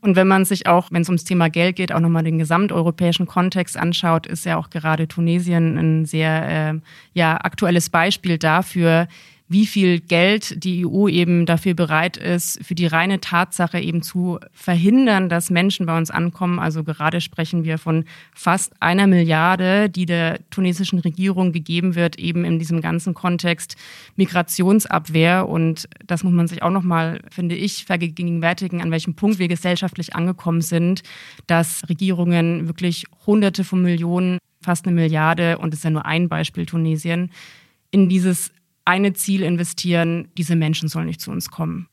Und 0.00 0.16
wenn 0.16 0.26
man 0.26 0.46
sich 0.46 0.66
auch, 0.66 0.90
wenn 0.90 1.02
es 1.02 1.10
ums 1.10 1.24
Thema 1.24 1.50
Geld 1.50 1.76
geht, 1.76 1.92
auch 1.92 2.00
nochmal 2.00 2.24
den 2.24 2.38
gesamteuropäischen 2.38 3.26
Kontext 3.26 3.76
anschaut, 3.76 4.26
ist 4.26 4.46
ja 4.46 4.56
auch 4.56 4.70
gerade 4.70 5.06
Tunesien 5.06 5.76
ein 5.76 6.06
sehr 6.06 6.48
äh, 6.48 6.80
ja, 7.12 7.36
aktuelles 7.36 7.90
Beispiel 7.90 8.38
dafür, 8.38 9.06
wie 9.46 9.66
viel 9.66 10.00
Geld 10.00 10.64
die 10.64 10.86
EU 10.86 11.06
eben 11.06 11.44
dafür 11.44 11.74
bereit 11.74 12.16
ist, 12.16 12.64
für 12.64 12.74
die 12.74 12.86
reine 12.86 13.20
Tatsache 13.20 13.78
eben 13.78 14.00
zu 14.00 14.38
verhindern, 14.52 15.28
dass 15.28 15.50
Menschen 15.50 15.84
bei 15.84 15.96
uns 15.98 16.10
ankommen. 16.10 16.58
Also 16.58 16.82
gerade 16.82 17.20
sprechen 17.20 17.62
wir 17.62 17.76
von 17.76 18.04
fast 18.34 18.72
einer 18.80 19.06
Milliarde, 19.06 19.90
die 19.90 20.06
der 20.06 20.40
tunesischen 20.48 20.98
Regierung 20.98 21.52
gegeben 21.52 21.94
wird, 21.94 22.18
eben 22.18 22.44
in 22.44 22.58
diesem 22.58 22.80
ganzen 22.80 23.12
Kontext 23.12 23.76
Migrationsabwehr. 24.16 25.46
Und 25.46 25.88
das 26.06 26.24
muss 26.24 26.32
man 26.32 26.48
sich 26.48 26.62
auch 26.62 26.70
nochmal, 26.70 27.20
finde 27.30 27.54
ich, 27.54 27.84
vergegenwärtigen, 27.84 28.80
an 28.80 28.90
welchem 28.90 29.14
Punkt 29.14 29.38
wir 29.38 29.48
gesellschaftlich 29.48 30.16
angekommen 30.16 30.62
sind, 30.62 31.02
dass 31.46 31.86
Regierungen 31.90 32.66
wirklich 32.66 33.04
Hunderte 33.26 33.62
von 33.62 33.82
Millionen, 33.82 34.38
fast 34.62 34.86
eine 34.86 34.94
Milliarde, 34.94 35.58
und 35.58 35.72
das 35.72 35.80
ist 35.80 35.84
ja 35.84 35.90
nur 35.90 36.06
ein 36.06 36.30
Beispiel 36.30 36.64
Tunesien, 36.64 37.30
in 37.90 38.08
dieses 38.08 38.50
eine 38.84 39.12
Ziel 39.14 39.42
investieren, 39.42 40.28
diese 40.36 40.56
Menschen 40.56 40.88
sollen 40.88 41.06
nicht 41.06 41.20
zu 41.20 41.30
uns 41.30 41.50
kommen. 41.50 41.88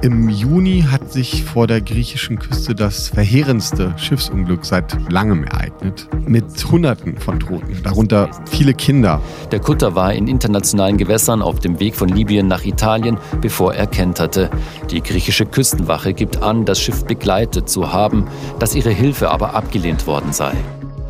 Im 0.00 0.28
Juni 0.28 0.84
hat 0.88 1.12
sich 1.12 1.42
vor 1.42 1.66
der 1.66 1.80
griechischen 1.80 2.38
Küste 2.38 2.72
das 2.76 3.08
verheerendste 3.08 3.94
Schiffsunglück 3.98 4.64
seit 4.64 5.10
langem 5.10 5.42
ereignet. 5.42 6.08
Mit 6.24 6.44
Hunderten 6.70 7.18
von 7.18 7.40
Toten, 7.40 7.82
darunter 7.82 8.30
viele 8.48 8.74
Kinder. 8.74 9.20
Der 9.50 9.58
Kutter 9.58 9.96
war 9.96 10.14
in 10.14 10.28
internationalen 10.28 10.98
Gewässern 10.98 11.42
auf 11.42 11.58
dem 11.58 11.80
Weg 11.80 11.96
von 11.96 12.08
Libyen 12.08 12.46
nach 12.46 12.64
Italien, 12.64 13.18
bevor 13.40 13.74
er 13.74 13.88
kenterte. 13.88 14.50
Die 14.88 15.02
griechische 15.02 15.46
Küstenwache 15.46 16.14
gibt 16.14 16.42
an, 16.42 16.64
das 16.64 16.80
Schiff 16.80 17.04
begleitet 17.04 17.68
zu 17.68 17.92
haben, 17.92 18.28
dass 18.60 18.76
ihre 18.76 18.90
Hilfe 18.90 19.30
aber 19.30 19.54
abgelehnt 19.54 20.06
worden 20.06 20.32
sei. 20.32 20.52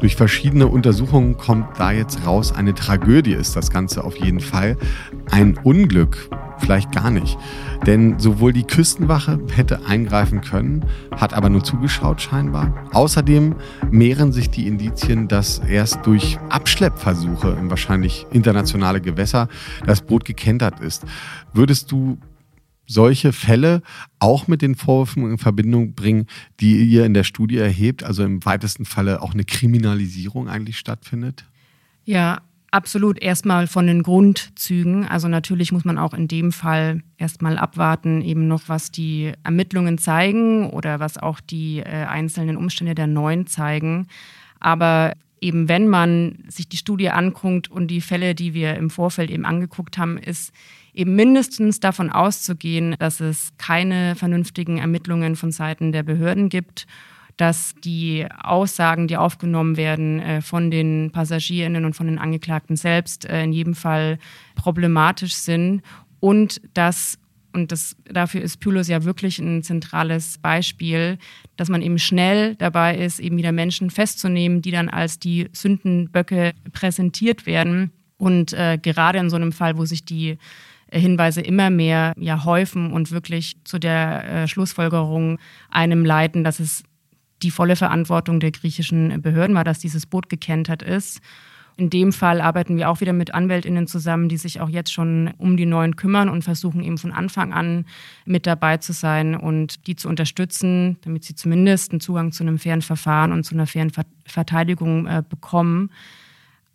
Durch 0.01 0.15
verschiedene 0.15 0.69
Untersuchungen 0.69 1.37
kommt 1.37 1.79
da 1.79 1.91
jetzt 1.91 2.25
raus, 2.25 2.53
eine 2.53 2.75
Tragödie 2.75 3.33
ist 3.33 3.57
das 3.57 3.71
Ganze 3.71 4.05
auf 4.05 4.17
jeden 4.17 4.41
Fall. 4.41 4.77
Ein 5.31 5.59
Unglück 5.65 6.29
vielleicht 6.59 6.93
gar 6.93 7.11
nicht. 7.11 7.39
Denn 7.87 8.19
sowohl 8.19 8.53
die 8.53 8.65
Küstenwache 8.65 9.39
hätte 9.55 9.87
eingreifen 9.87 10.41
können, 10.41 10.85
hat 11.17 11.33
aber 11.33 11.49
nur 11.49 11.63
zugeschaut 11.63 12.21
scheinbar. 12.21 12.75
Außerdem 12.93 13.55
mehren 13.91 14.33
sich 14.33 14.51
die 14.51 14.67
Indizien, 14.67 15.29
dass 15.29 15.59
erst 15.59 16.05
durch 16.07 16.39
Abschleppversuche 16.49 17.57
in 17.61 17.71
wahrscheinlich 17.71 18.27
internationale 18.33 19.01
Gewässer 19.01 19.49
das 19.87 20.03
Boot 20.03 20.25
gekentert 20.25 20.81
ist. 20.81 21.05
Würdest 21.53 21.93
du 21.93 22.19
solche 22.88 23.33
Fälle 23.33 23.83
auch 24.18 24.48
mit 24.48 24.62
den 24.62 24.74
Vorwürfen 24.74 25.31
in 25.31 25.38
Verbindung 25.38 25.94
bringen, 25.94 26.27
die 26.59 26.83
ihr 26.85 27.05
in 27.05 27.14
der 27.14 27.22
Studie 27.22 27.59
erhebt, 27.59 28.03
also 28.03 28.24
im 28.24 28.44
weitesten 28.44 28.85
Falle 28.85 29.22
auch 29.22 29.35
eine 29.35 29.44
Kriminalisierung 29.44 30.48
eigentlich 30.48 30.79
stattfindet? 30.79 31.44
Ja, 32.05 32.40
absolut. 32.70 33.20
Erstmal 33.20 33.66
von 33.66 33.87
den 33.87 34.03
Grundzügen. 34.03 35.07
Also 35.07 35.29
natürlich 35.29 35.70
muss 35.70 35.85
man 35.85 35.98
auch 35.98 36.14
in 36.14 36.27
dem 36.27 36.51
Fall 36.51 37.03
erstmal 37.18 37.59
abwarten, 37.59 38.22
eben 38.22 38.48
noch, 38.48 38.62
was 38.68 38.90
die 38.90 39.33
Ermittlungen 39.44 39.98
zeigen 39.98 40.70
oder 40.70 40.98
was 40.98 41.18
auch 41.18 41.40
die 41.40 41.81
äh, 41.81 41.85
einzelnen 41.85 42.57
Umstände 42.57 42.94
der 42.94 43.07
neuen 43.07 43.46
zeigen. 43.46 44.09
Aber 44.59 45.12
eben 45.40 45.68
wenn 45.68 45.88
man 45.88 46.38
sich 46.48 46.68
die 46.68 46.79
Studie 46.79 47.11
anguckt 47.11 47.70
und 47.70 47.88
die 47.88 48.01
Fälle, 48.01 48.35
die 48.35 48.55
wir 48.55 48.77
im 48.77 48.88
Vorfeld 48.90 49.31
eben 49.31 49.44
angeguckt 49.44 49.98
haben, 49.98 50.16
ist 50.16 50.53
eben 50.99 51.15
mindestens 51.15 51.81
davon 51.81 52.11
auszugehen, 52.11 52.97
dass 52.99 53.21
es 53.21 53.53
keine 53.57 54.17
vernünftigen 54.17 54.79
Ermittlungen 54.79 55.37
von 55.37 55.53
Seiten 55.53 55.93
der 55.93 56.03
Behörden 56.03 56.49
gibt 56.49 56.87
dass 57.39 57.77
die 57.85 58.27
Aussagen, 58.43 59.07
die 59.07 59.17
aufgenommen 59.17 59.77
werden 59.77 60.21
äh, 60.21 60.43
von 60.43 60.73
den 60.73 61.13
Passagierinnen 61.13 61.85
und 61.85 61.95
von 61.95 62.09
den 62.09 62.19
Angeklagten 62.19 62.77
selbst, 62.77 63.25
äh, 63.27 63.45
in 63.45 63.53
jedem 63.53 63.75
Fall 63.75 64.19
problematisch 64.57 65.35
sind 65.35 65.83
und 66.21 66.61
dass 66.75 67.19
und 67.55 67.73
das, 67.73 67.97
dafür 68.05 68.43
ist 68.43 68.61
Pylos 68.61 68.89
ja 68.89 69.05
wirklich 69.05 69.39
ein 69.39 69.63
zentrales 69.63 70.39
Beispiel, 70.39 71.19
dass 71.57 71.71
man 71.71 71.81
eben 71.81 71.99
schnell 71.99 72.57
dabei 72.57 72.97
ist, 72.97 73.21
eben 73.21 73.39
wieder 73.39 73.53
Menschen 73.53 73.91
festzunehmen, 73.91 74.61
die 74.61 74.71
dann 74.71 74.89
als 74.91 75.19
die 75.19 75.49
Sündenböcke 75.53 76.53
präsentiert 76.73 77.47
werden. 77.47 77.91
Und 78.19 78.53
äh, 78.53 78.79
gerade 78.81 79.19
in 79.19 79.31
so 79.31 79.37
einem 79.37 79.53
Fall, 79.53 79.79
wo 79.79 79.87
sich 79.87 80.05
die 80.05 80.37
Hinweise 80.92 81.40
immer 81.40 81.70
mehr 81.70 82.12
ja 82.16 82.44
häufen 82.44 82.92
und 82.92 83.11
wirklich 83.11 83.57
zu 83.64 83.79
der 83.79 84.24
äh, 84.24 84.48
Schlussfolgerung 84.48 85.38
einem 85.70 86.05
leiten, 86.05 86.44
dass 86.44 86.61
es 86.61 86.83
die 87.42 87.51
volle 87.51 87.77
Verantwortung 87.77 88.40
der 88.40 88.51
griechischen 88.51 89.22
Behörden 89.22 89.55
war, 89.55 89.64
dass 89.64 89.79
dieses 89.79 90.07
Boot 90.07 90.29
gekentert 90.29 90.83
ist. 90.83 91.20
In 91.77 91.90
dem 91.90 92.12
Fall 92.12 92.40
arbeiten 92.40 92.77
wir 92.77 92.90
auch 92.90 93.01
wieder 93.01 93.12
mit 93.12 93.33
Anwältinnen 93.33 93.87
zusammen, 93.87 94.29
die 94.29 94.37
sich 94.37 94.61
auch 94.61 94.68
jetzt 94.68 94.92
schon 94.92 95.31
um 95.38 95.57
die 95.57 95.64
Neuen 95.64 95.94
kümmern 95.94 96.29
und 96.29 96.42
versuchen 96.42 96.83
eben 96.83 96.98
von 96.98 97.12
Anfang 97.12 97.53
an 97.53 97.87
mit 98.24 98.48
dabei 98.48 98.79
zu 98.79 98.92
sein 98.92 99.37
und 99.37 99.87
die 99.87 99.94
zu 99.94 100.09
unterstützen, 100.09 100.98
damit 101.03 101.22
sie 101.22 101.37
zumindest 101.37 101.92
einen 101.92 102.01
Zugang 102.01 102.33
zu 102.33 102.42
einem 102.42 102.59
fairen 102.59 102.83
Verfahren 102.83 103.31
und 103.31 103.44
zu 103.44 103.55
einer 103.55 103.68
fairen 103.68 103.92
Verteidigung 104.27 105.07
äh, 105.07 105.22
bekommen. 105.29 105.90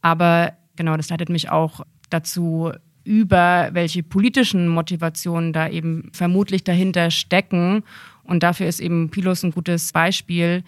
Aber 0.02 0.54
genau, 0.78 0.95
das 0.95 1.10
leitet 1.10 1.28
mich 1.28 1.49
auch 1.49 1.82
dazu, 2.10 2.71
über 3.04 3.70
welche 3.74 4.04
politischen 4.04 4.68
Motivationen 4.68 5.54
da 5.54 5.68
eben 5.68 6.10
vermutlich 6.13 6.63
dahinter 6.63 7.12
stecken. 7.12 7.84
Und 8.24 8.44
dafür 8.44 8.68
ist 8.68 8.80
eben 8.80 9.10
Pilos 9.10 9.44
ein 9.44 9.52
gutes 9.52 9.92
Beispiel, 9.92 10.63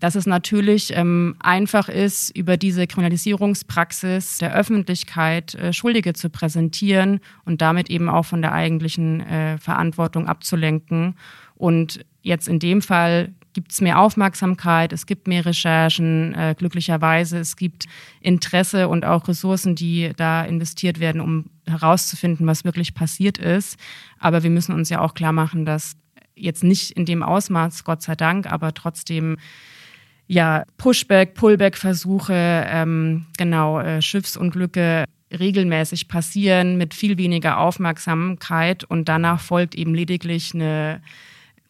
dass 0.00 0.14
es 0.14 0.26
natürlich 0.26 0.94
ähm, 0.94 1.36
einfach 1.40 1.88
ist, 1.88 2.36
über 2.36 2.56
diese 2.56 2.86
Kriminalisierungspraxis 2.86 4.38
der 4.38 4.54
Öffentlichkeit 4.54 5.54
äh, 5.54 5.72
Schuldige 5.72 6.12
zu 6.12 6.28
präsentieren 6.28 7.20
und 7.44 7.62
damit 7.62 7.88
eben 7.88 8.08
auch 8.08 8.24
von 8.24 8.42
der 8.42 8.52
eigentlichen 8.52 9.20
äh, 9.20 9.58
Verantwortung 9.58 10.26
abzulenken. 10.26 11.14
Und 11.54 12.04
jetzt 12.22 12.48
in 12.48 12.58
dem 12.58 12.82
Fall 12.82 13.32
gibt 13.56 13.72
es 13.72 13.80
mehr 13.80 13.98
Aufmerksamkeit, 13.98 14.92
es 14.92 15.06
gibt 15.06 15.26
mehr 15.26 15.46
Recherchen, 15.46 16.34
äh, 16.34 16.54
glücklicherweise, 16.58 17.38
es 17.38 17.56
gibt 17.56 17.86
Interesse 18.20 18.86
und 18.88 19.06
auch 19.06 19.28
Ressourcen, 19.28 19.74
die 19.74 20.12
da 20.14 20.44
investiert 20.44 21.00
werden, 21.00 21.22
um 21.22 21.46
herauszufinden, 21.66 22.46
was 22.46 22.66
wirklich 22.66 22.92
passiert 22.92 23.38
ist. 23.38 23.78
Aber 24.18 24.42
wir 24.42 24.50
müssen 24.50 24.74
uns 24.74 24.90
ja 24.90 25.00
auch 25.00 25.14
klar 25.14 25.32
machen, 25.32 25.64
dass 25.64 25.96
jetzt 26.34 26.64
nicht 26.64 26.90
in 26.90 27.06
dem 27.06 27.22
Ausmaß, 27.22 27.84
Gott 27.84 28.02
sei 28.02 28.14
Dank, 28.14 28.52
aber 28.52 28.74
trotzdem 28.74 29.38
ja, 30.26 30.64
Pushback, 30.76 31.32
Pullback-Versuche, 31.32 32.66
ähm, 32.68 33.24
genau, 33.38 33.80
äh, 33.80 34.02
Schiffsunglücke 34.02 35.06
regelmäßig 35.32 36.08
passieren 36.08 36.76
mit 36.76 36.92
viel 36.92 37.16
weniger 37.16 37.58
Aufmerksamkeit 37.58 38.84
und 38.84 39.08
danach 39.08 39.40
folgt 39.40 39.74
eben 39.74 39.94
lediglich 39.94 40.52
eine 40.52 41.00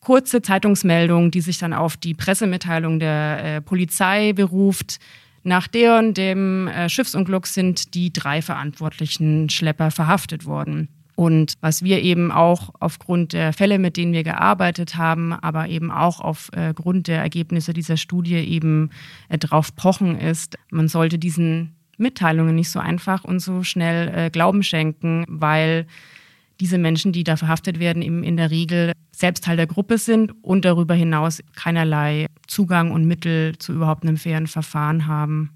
kurze 0.06 0.40
Zeitungsmeldung, 0.40 1.32
die 1.32 1.40
sich 1.40 1.58
dann 1.58 1.72
auf 1.72 1.96
die 1.96 2.14
Pressemitteilung 2.14 3.00
der 3.00 3.56
äh, 3.56 3.60
Polizei 3.60 4.32
beruft. 4.34 5.00
Nach 5.42 5.66
der 5.66 5.98
und 5.98 6.16
dem 6.16 6.68
äh, 6.68 6.88
Schiffsunglück 6.88 7.48
sind 7.48 7.92
die 7.92 8.12
drei 8.12 8.40
verantwortlichen 8.40 9.50
Schlepper 9.50 9.90
verhaftet 9.90 10.46
worden. 10.46 10.86
Und 11.16 11.54
was 11.60 11.82
wir 11.82 12.02
eben 12.02 12.30
auch 12.30 12.70
aufgrund 12.78 13.32
der 13.32 13.52
Fälle, 13.52 13.80
mit 13.80 13.96
denen 13.96 14.12
wir 14.12 14.22
gearbeitet 14.22 14.94
haben, 14.94 15.32
aber 15.32 15.66
eben 15.66 15.90
auch 15.90 16.20
aufgrund 16.20 17.08
der 17.08 17.20
Ergebnisse 17.20 17.72
dieser 17.72 17.96
Studie 17.96 18.36
eben 18.36 18.90
äh, 19.28 19.38
drauf 19.38 19.74
pochen, 19.74 20.20
ist, 20.20 20.56
man 20.70 20.86
sollte 20.86 21.18
diesen 21.18 21.74
Mitteilungen 21.96 22.54
nicht 22.54 22.70
so 22.70 22.78
einfach 22.78 23.24
und 23.24 23.40
so 23.40 23.64
schnell 23.64 24.14
äh, 24.14 24.30
Glauben 24.30 24.62
schenken, 24.62 25.24
weil 25.26 25.88
diese 26.60 26.78
Menschen, 26.78 27.12
die 27.12 27.24
da 27.24 27.36
verhaftet 27.36 27.78
werden, 27.78 28.02
eben 28.02 28.22
in 28.22 28.36
der 28.36 28.50
Regel 28.50 28.92
selbst 29.14 29.44
Teil 29.44 29.56
der 29.56 29.66
Gruppe 29.66 29.98
sind 29.98 30.32
und 30.42 30.64
darüber 30.64 30.94
hinaus 30.94 31.40
keinerlei 31.54 32.26
Zugang 32.46 32.90
und 32.90 33.06
Mittel 33.06 33.56
zu 33.58 33.72
überhaupt 33.72 34.04
einem 34.04 34.16
fairen 34.16 34.46
Verfahren 34.46 35.06
haben. 35.06 35.50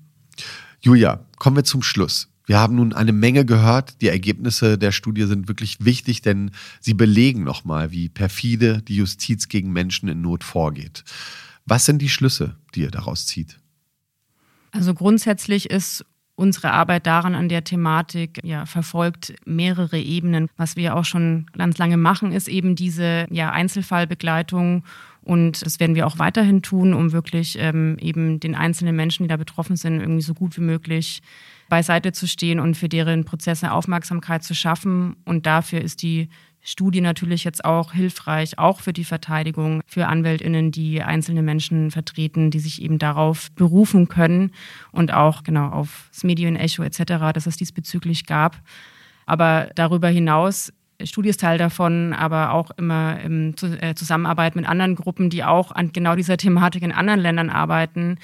Julia, 0.81 1.25
kommen 1.39 1.57
wir 1.57 1.65
zum 1.65 1.83
Schluss. 1.83 2.29
Wir 2.47 2.59
haben 2.59 2.75
nun 2.75 2.93
eine 2.93 3.13
Menge 3.13 3.45
gehört. 3.45 4.01
Die 4.01 4.09
Ergebnisse 4.09 4.77
der 4.77 4.93
Studie 4.93 5.25
sind 5.27 5.47
wirklich 5.47 5.85
wichtig, 5.85 6.23
denn 6.23 6.51
sie 6.81 6.95
belegen 6.95 7.45
nochmal, 7.45 7.93
wie 7.93 8.09
perfide 8.09 8.83
die 8.83 8.97
Justiz 8.97 9.49
gegen 9.49 9.73
Menschen 9.73 10.09
in 10.09 10.21
Not 10.21 10.43
vorgeht. 10.43 11.05
Was 11.65 11.87
sind 11.87 12.03
die 12.03 12.09
Schlüsse, 12.09 12.57
die 12.75 12.81
ihr 12.81 12.91
daraus 12.91 13.27
zieht? 13.27 13.61
Also 14.73 14.95
grundsätzlich 14.95 15.71
ist 15.71 16.05
unsere 16.41 16.73
Arbeit 16.73 17.07
daran 17.07 17.35
an 17.35 17.51
der 17.51 17.65
Thematik 17.65 18.41
ja, 18.43 18.65
verfolgt 18.65 19.35
mehrere 19.45 19.99
Ebenen. 19.99 20.49
Was 20.57 20.75
wir 20.75 20.97
auch 20.97 21.05
schon 21.05 21.47
ganz 21.57 21.77
lange 21.77 21.99
machen, 21.99 22.33
ist 22.33 22.49
eben 22.49 22.75
diese 22.75 23.27
ja, 23.31 23.51
Einzelfallbegleitung 23.51 24.83
Und 25.23 25.65
das 25.65 25.79
werden 25.81 25.95
wir 25.95 26.07
auch 26.07 26.19
weiterhin 26.19 26.63
tun, 26.63 26.95
um 26.95 27.13
wirklich 27.13 27.59
ähm, 27.61 27.99
eben 28.01 28.41
den 28.41 28.55
einzelnen 28.55 28.97
Menschen, 28.97 29.25
die 29.25 29.29
da 29.29 29.37
betroffen 29.37 29.77
sind, 29.77 30.01
irgendwie 30.01 30.23
so 30.23 30.33
gut 30.33 30.57
wie 30.57 30.63
möglich 30.63 31.21
beiseite 31.69 32.13
zu 32.13 32.27
stehen 32.27 32.59
und 32.59 32.75
für 32.75 32.89
deren 32.89 33.25
Prozesse 33.27 33.71
Aufmerksamkeit 33.71 34.43
zu 34.43 34.55
schaffen. 34.55 35.17
Und 35.27 35.45
dafür 35.45 35.83
ist 35.83 36.03
die 36.03 36.31
Studie 36.63 37.01
natürlich 37.01 37.45
jetzt 37.45 37.65
auch 37.65 37.93
hilfreich, 37.93 38.59
auch 38.59 38.81
für 38.81 38.93
die 38.93 39.05
Verteidigung, 39.05 39.81
für 39.87 40.07
Anwältinnen, 40.07 40.71
die 40.71 41.03
einzelne 41.03 41.43
Menschen 41.43 41.91
vertreten, 41.91 42.51
die 42.51 42.61
sich 42.61 42.83
eben 42.83 42.99
darauf 42.99 43.51
berufen 43.53 44.09
können 44.09 44.53
und 44.93 45.13
auch 45.13 45.43
genau 45.43 45.69
auf 45.71 46.09
das 46.13 46.25
Medienecho 46.25 46.83
etc., 46.83 47.33
das 47.33 47.47
es 47.47 47.57
diesbezüglich 47.57 48.27
gab. 48.27 48.61
Aber 49.27 49.71
darüber 49.75 50.09
hinaus 50.09 50.73
Studie 51.05 51.31
ist 51.31 51.41
Teil 51.41 51.59
davon, 51.59 52.13
aber 52.13 52.53
auch 52.53 52.71
immer 52.73 53.21
in 53.21 53.55
äh, 53.81 53.95
Zusammenarbeit 53.95 54.57
mit 54.57 54.69
anderen 54.69 54.97
Gruppen, 54.97 55.31
die 55.31 55.45
auch 55.45 55.73
an 55.73 55.93
genau 55.93 56.15
dieser 56.15 56.37
Thematik 56.37 56.83
in 56.83 56.93
anderen 56.93 57.21
Ländern 57.21 57.51
arbeiten, 57.51 58.19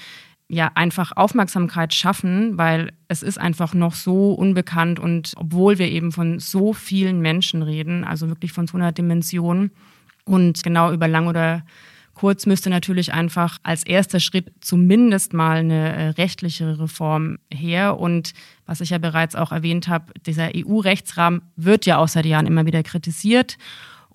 ja 0.49 0.71
einfach 0.75 1.11
Aufmerksamkeit 1.15 1.93
schaffen, 1.93 2.57
weil 2.57 2.93
es 3.07 3.21
ist 3.21 3.37
einfach 3.37 3.73
noch 3.73 3.93
so 3.93 4.33
unbekannt 4.33 4.99
und 4.99 5.33
obwohl 5.35 5.77
wir 5.77 5.89
eben 5.89 6.11
von 6.11 6.39
so 6.39 6.73
vielen 6.73 7.19
Menschen 7.19 7.61
reden, 7.61 8.03
also 8.03 8.29
wirklich 8.29 8.53
von 8.53 8.67
so 8.67 8.77
einer 8.77 8.93
Dimension 8.93 9.71
und 10.23 10.63
genau 10.63 10.91
über 10.91 11.07
lang 11.07 11.27
oder 11.27 11.63
kurz 12.13 12.45
müsste 12.45 12.69
natürlich 12.69 13.13
einfach 13.13 13.59
als 13.63 13.83
erster 13.83 14.19
Schritt 14.19 14.51
zumindest 14.61 15.33
mal 15.33 15.57
eine 15.57 15.93
äh, 15.93 16.07
rechtliche 16.09 16.79
Reform 16.79 17.37
her 17.53 17.99
und 17.99 18.33
was 18.65 18.81
ich 18.81 18.89
ja 18.89 18.97
bereits 18.97 19.35
auch 19.35 19.51
erwähnt 19.51 19.87
habe, 19.87 20.13
dieser 20.25 20.49
EU-Rechtsrahmen 20.55 21.41
wird 21.57 21.85
ja 21.85 21.97
auch 21.97 22.07
seit 22.07 22.25
Jahren 22.25 22.47
immer 22.47 22.65
wieder 22.65 22.83
kritisiert 22.83 23.57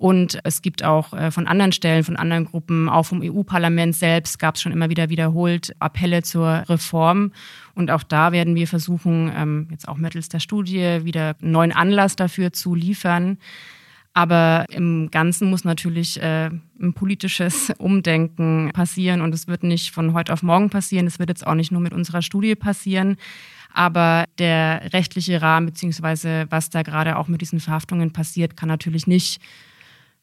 und 0.03 0.40
es 0.42 0.62
gibt 0.62 0.82
auch 0.82 1.12
äh, 1.12 1.30
von 1.30 1.46
anderen 1.46 1.70
Stellen, 1.70 2.03
von 2.03 2.16
anderen 2.16 2.46
Gruppen, 2.46 2.88
auch 2.88 3.05
vom 3.05 3.22
EU-Parlament 3.22 3.94
selbst, 3.94 4.40
gab 4.40 4.57
es 4.57 4.61
schon 4.61 4.72
immer 4.72 4.90
wieder 4.90 5.11
wiederholt 5.11 5.76
Appelle 5.78 6.24
zur 6.24 6.64
Reform. 6.68 7.30
Und 7.76 7.88
auch 7.92 8.03
da 8.03 8.32
werden 8.32 8.57
wir 8.57 8.66
versuchen, 8.66 9.32
ähm, 9.32 9.68
jetzt 9.70 9.86
auch 9.86 9.98
mittels 9.98 10.28
der 10.28 10.40
Studie 10.40 11.05
wieder 11.05 11.36
einen 11.40 11.53
neuen 11.53 11.70
Anlass 11.70 12.16
dafür 12.16 12.53
zu 12.53 12.74
liefern. 12.74 13.38
Aber 14.12 14.64
im 14.70 15.09
Ganzen 15.12 15.48
muss 15.48 15.62
natürlich 15.62 16.20
äh, 16.20 16.50
ein 16.80 16.94
politisches 16.94 17.70
Umdenken 17.78 18.72
passieren 18.74 19.20
und 19.20 19.32
es 19.32 19.46
wird 19.46 19.62
nicht 19.62 19.92
von 19.92 20.14
heute 20.14 20.32
auf 20.32 20.42
morgen 20.42 20.68
passieren. 20.68 21.07
Es 21.07 21.20
wird 21.20 21.28
jetzt 21.28 21.46
auch 21.46 21.55
nicht 21.55 21.70
nur 21.70 21.80
mit 21.80 21.92
unserer 21.92 22.22
Studie 22.22 22.57
passieren. 22.57 23.18
Aber 23.72 24.24
der 24.38 24.92
rechtliche 24.92 25.40
Rahmen, 25.40 25.66
beziehungsweise 25.66 26.46
was 26.50 26.70
da 26.70 26.82
gerade 26.82 27.16
auch 27.16 27.28
mit 27.28 27.40
diesen 27.40 27.61
Verhaftungen 27.61 28.12
passiert, 28.12 28.57
kann 28.57 28.68
natürlich 28.68 29.07
nicht 29.07 29.40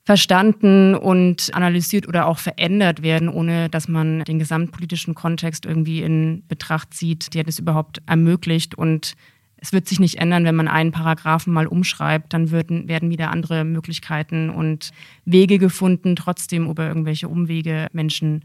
verstanden 0.05 0.95
und 0.95 1.53
analysiert 1.53 2.07
oder 2.07 2.25
auch 2.25 2.39
verändert 2.39 3.03
werden, 3.03 3.29
ohne 3.29 3.69
dass 3.69 3.87
man 3.87 4.23
den 4.23 4.39
gesamtpolitischen 4.39 5.13
Kontext 5.13 5.65
irgendwie 5.65 6.01
in 6.01 6.43
Betracht 6.47 6.93
zieht, 6.93 7.33
der 7.33 7.43
das 7.43 7.59
überhaupt 7.59 8.01
ermöglicht. 8.07 8.75
Und 8.75 9.13
es 9.57 9.73
wird 9.73 9.87
sich 9.87 9.99
nicht 9.99 10.19
ändern, 10.19 10.45
wenn 10.45 10.55
man 10.55 10.67
einen 10.67 10.91
Paragraphen 10.91 11.53
mal 11.53 11.67
umschreibt, 11.67 12.33
dann 12.33 12.49
würden, 12.49 12.87
werden 12.87 13.09
wieder 13.09 13.29
andere 13.29 13.65
Möglichkeiten 13.65 14.49
und 14.49 14.91
Wege 15.25 15.59
gefunden, 15.59 16.15
trotzdem 16.15 16.69
über 16.69 16.87
irgendwelche 16.87 17.27
Umwege 17.27 17.87
Menschen 17.91 18.43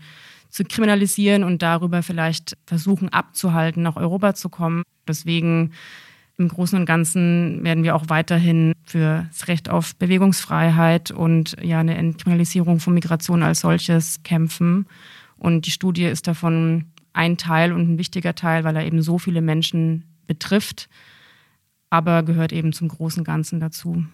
zu 0.51 0.65
kriminalisieren 0.65 1.45
und 1.45 1.63
darüber 1.63 2.03
vielleicht 2.03 2.57
versuchen 2.67 3.09
abzuhalten, 3.09 3.83
nach 3.83 3.97
Europa 3.97 4.35
zu 4.35 4.49
kommen. 4.49 4.83
Deswegen 5.09 5.73
im 6.37 6.49
Großen 6.49 6.78
und 6.78 6.87
Ganzen 6.87 7.62
werden 7.62 7.85
wir 7.85 7.95
auch 7.95 8.09
weiterhin 8.09 8.72
für 8.85 9.26
das 9.28 9.49
Recht 9.49 9.70
auf 9.70 9.95
Bewegungsfreiheit 9.97 11.11
und 11.11 11.57
ja 11.62 11.80
eine 11.80 11.97
Entkriminalisierung 11.97 12.80
von 12.80 12.95
Migration 12.95 13.43
als 13.43 13.61
solches 13.61 14.22
kämpfen. 14.24 14.87
Und 15.37 15.66
die 15.66 15.70
Studie 15.70 16.05
ist 16.05 16.26
davon 16.26 16.87
ein 17.12 17.37
Teil 17.37 17.72
und 17.72 17.89
ein 17.89 17.99
wichtiger 17.99 18.35
Teil, 18.35 18.64
weil 18.64 18.76
er 18.76 18.85
eben 18.85 19.03
so 19.03 19.18
viele 19.18 19.41
Menschen 19.41 20.05
betrifft, 20.26 20.89
aber 21.91 22.22
gehört 22.24 22.53
eben 22.53 22.72
zum 22.72 22.89
großen 22.89 23.22
Ganzen 23.22 23.61
dazu. 23.61 24.05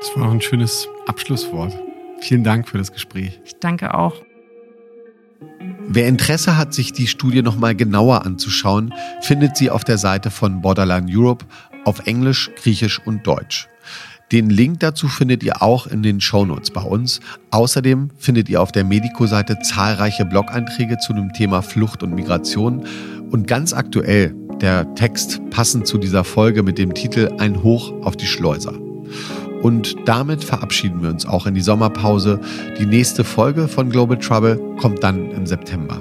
Das 0.00 0.16
war 0.16 0.28
auch 0.28 0.32
ein 0.32 0.40
schönes 0.40 0.88
Abschlusswort. 1.06 1.78
Vielen 2.20 2.42
Dank 2.42 2.68
für 2.68 2.78
das 2.78 2.92
Gespräch. 2.92 3.40
Ich 3.44 3.58
danke 3.60 3.94
auch. 3.94 4.22
Wer 5.92 6.06
Interesse 6.06 6.56
hat, 6.56 6.72
sich 6.72 6.92
die 6.92 7.08
Studie 7.08 7.42
nochmal 7.42 7.74
genauer 7.74 8.24
anzuschauen, 8.24 8.94
findet 9.22 9.56
sie 9.56 9.70
auf 9.70 9.82
der 9.82 9.98
Seite 9.98 10.30
von 10.30 10.60
Borderline 10.60 11.08
Europe 11.10 11.44
auf 11.84 12.06
Englisch, 12.06 12.48
Griechisch 12.62 13.00
und 13.04 13.26
Deutsch. 13.26 13.66
Den 14.30 14.50
Link 14.50 14.78
dazu 14.78 15.08
findet 15.08 15.42
ihr 15.42 15.62
auch 15.62 15.88
in 15.88 16.04
den 16.04 16.20
Shownotes 16.20 16.70
bei 16.70 16.82
uns. 16.82 17.18
Außerdem 17.50 18.10
findet 18.16 18.48
ihr 18.48 18.62
auf 18.62 18.70
der 18.70 18.84
Medico-Seite 18.84 19.58
zahlreiche 19.62 20.24
Blog-Einträge 20.24 20.98
zu 20.98 21.12
dem 21.12 21.32
Thema 21.32 21.60
Flucht 21.60 22.04
und 22.04 22.14
Migration 22.14 22.86
und 23.32 23.48
ganz 23.48 23.72
aktuell 23.72 24.32
der 24.60 24.94
Text 24.94 25.40
passend 25.50 25.88
zu 25.88 25.98
dieser 25.98 26.22
Folge 26.22 26.62
mit 26.62 26.78
dem 26.78 26.94
Titel 26.94 27.32
Ein 27.38 27.64
Hoch 27.64 27.92
auf 28.04 28.16
die 28.16 28.26
Schleuser. 28.26 28.78
Und 29.62 29.96
damit 30.06 30.42
verabschieden 30.42 31.02
wir 31.02 31.10
uns 31.10 31.26
auch 31.26 31.46
in 31.46 31.54
die 31.54 31.60
Sommerpause. 31.60 32.40
Die 32.78 32.86
nächste 32.86 33.24
Folge 33.24 33.68
von 33.68 33.90
Global 33.90 34.18
Trouble 34.18 34.58
kommt 34.78 35.02
dann 35.02 35.30
im 35.30 35.46
September. 35.46 36.00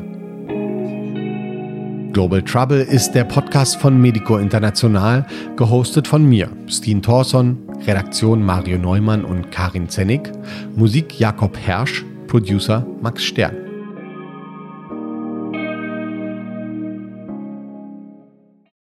Global 2.13 2.41
Trouble 2.41 2.81
ist 2.81 3.11
der 3.11 3.23
Podcast 3.23 3.75
von 3.77 4.01
Medico 4.01 4.37
International, 4.37 5.25
gehostet 5.55 6.07
von 6.07 6.27
mir, 6.27 6.49
Steen 6.67 7.01
Thorson, 7.01 7.57
Redaktion 7.85 8.43
Mario 8.43 8.77
Neumann 8.79 9.23
und 9.23 9.51
Karin 9.51 9.87
Zennig, 9.89 10.31
Musik 10.75 11.19
Jakob 11.19 11.55
Hersch, 11.57 12.03
Producer 12.27 12.85
Max 13.01 13.23
Stern. 13.23 13.68